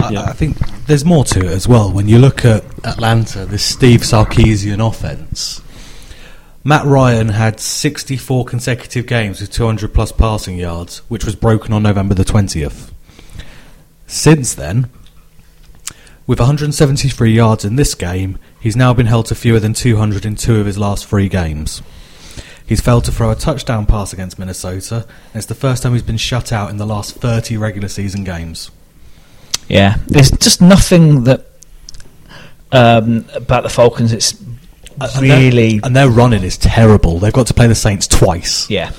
[0.00, 0.22] I, Yeah.
[0.24, 1.90] I think there's more to it as well.
[1.92, 5.60] When you look at Atlanta, this Steve Sarkisian offense,
[6.64, 11.82] Matt Ryan had 64 consecutive games with 200 plus passing yards, which was broken on
[11.82, 12.90] November the 20th.
[14.06, 14.90] Since then,
[16.26, 20.36] with 173 yards in this game, he's now been held to fewer than 200 in
[20.36, 21.82] two of his last three games.
[22.66, 26.02] He's failed to throw a touchdown pass against Minnesota, and it's the first time he's
[26.02, 28.70] been shut out in the last 30 regular season games.
[29.68, 31.44] Yeah, there's just nothing that
[32.72, 34.12] um, about the Falcons.
[34.12, 34.32] It's
[35.00, 37.18] And their- really and their running is terrible.
[37.18, 38.68] They've got to play the Saints twice.
[38.70, 38.92] yeah,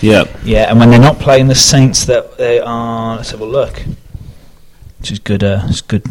[0.00, 0.70] Yeah, yeah.
[0.70, 3.16] And when they're not playing the Saints, that they are.
[3.16, 3.82] Let's have a look.
[5.00, 5.44] Which is good.
[5.44, 6.04] Uh, it's good.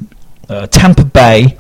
[0.50, 1.58] Uh, Tampa Bay,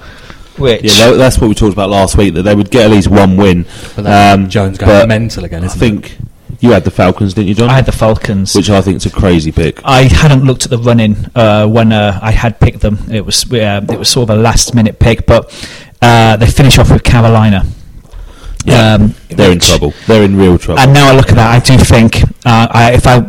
[0.58, 1.12] which yeah.
[1.12, 2.34] tha- That's what we talked about last week.
[2.36, 3.66] That they would get at least one win.
[3.96, 6.18] But then Um, Jones going but mental again, I isn't think
[6.60, 7.70] you had the Falcons, didn't you, John?
[7.70, 8.56] I had the Falcons.
[8.56, 9.82] Which I think is a crazy pick.
[9.84, 13.00] I hadn't looked at the running uh, when uh, I had picked them.
[13.12, 15.52] It was uh, it was sort of a last minute pick, but
[16.02, 17.66] uh, they finish off with Carolina.
[18.66, 19.94] Yeah, Um, They're in trouble.
[20.08, 20.80] They're in real trouble.
[20.82, 23.20] And now I look at that, I do think uh, I, if I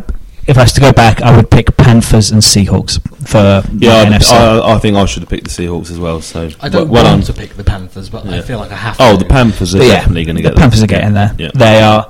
[0.47, 4.15] if I was to go back, I would pick Panthers and Seahawks for yeah, the
[4.15, 4.33] I, NFC.
[4.33, 6.21] I, I think I should have picked the Seahawks as well.
[6.21, 7.35] So I don't well want done.
[7.35, 9.03] to pick the Panthers, but I feel like I have to.
[9.03, 11.35] Oh, the Panthers are But yeah, definitely going to get the Panthers are getting there.
[11.39, 11.51] Yeah.
[11.55, 12.07] They are,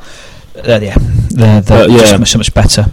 [0.57, 0.97] uh, yeah,
[1.31, 1.99] they're, they're But, yeah.
[1.99, 2.87] just much, so much better.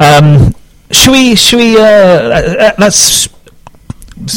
[0.00, 0.54] Um,
[0.90, 1.34] should we?
[1.34, 1.76] Should we?
[1.76, 3.28] Uh, uh, let's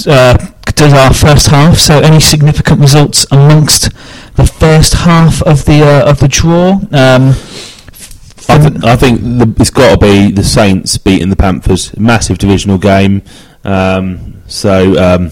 [0.05, 0.37] uh,
[0.75, 1.77] do our first half.
[1.77, 3.91] So, any significant results amongst
[4.35, 6.73] the first half of the uh, of the draw?
[6.91, 7.33] Um,
[8.49, 11.97] I, th- I think the, it's got to be the Saints beating the Panthers.
[11.97, 13.23] Massive divisional game.
[13.63, 15.31] Um, so, um,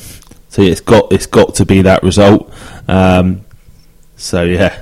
[0.49, 2.53] so yeah, it's got it's got to be that result.
[2.87, 3.45] Um,
[4.15, 4.81] so yeah,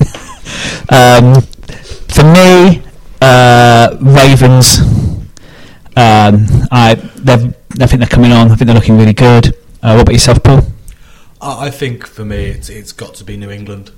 [0.90, 2.82] Um, for me,
[3.22, 4.80] uh, Ravens.
[5.96, 8.50] Um, I they've, I think they're coming on.
[8.50, 9.48] I think they're looking really good.
[9.82, 10.60] Uh, what about yourself, Paul?
[11.40, 13.92] I I think for me, it's it's got to be New England.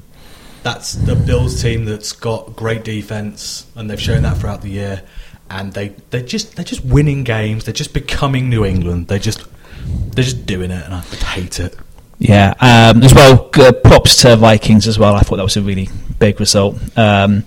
[0.67, 5.03] That's the Bills team that's got great defense, and they've shown that throughout the year.
[5.49, 7.63] And they they just they're just winning games.
[7.65, 9.07] They're just becoming New England.
[9.07, 9.45] They just
[9.87, 11.77] they're just doing it, and I hate it.
[12.19, 13.49] Yeah, um, as well.
[13.55, 15.15] Uh, props to Vikings as well.
[15.15, 15.89] I thought that was a really
[16.19, 17.45] big result um,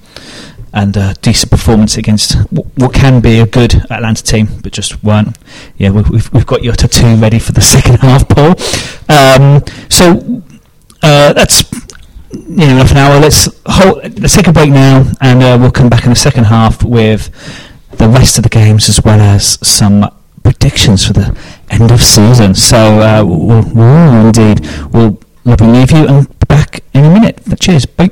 [0.72, 2.36] and a decent performance against
[2.78, 5.38] what can be a good Atlanta team, but just weren't.
[5.78, 8.52] Yeah, we- we've we've got your tattoo ready for the second half, Paul.
[9.10, 10.42] Um, so
[11.04, 11.66] uh, that's
[12.32, 13.20] you know enough an.
[13.20, 16.46] Let's hold, let's take a break now, and uh, we'll come back in the second
[16.46, 17.30] half with
[17.98, 20.06] the rest of the games as well as some
[20.44, 21.38] predictions for the
[21.70, 22.56] end of season.
[22.56, 27.42] So uh, we'll, we'll indeed we'll we'll leave you and back in a minute.
[27.60, 28.12] Cheers, bye.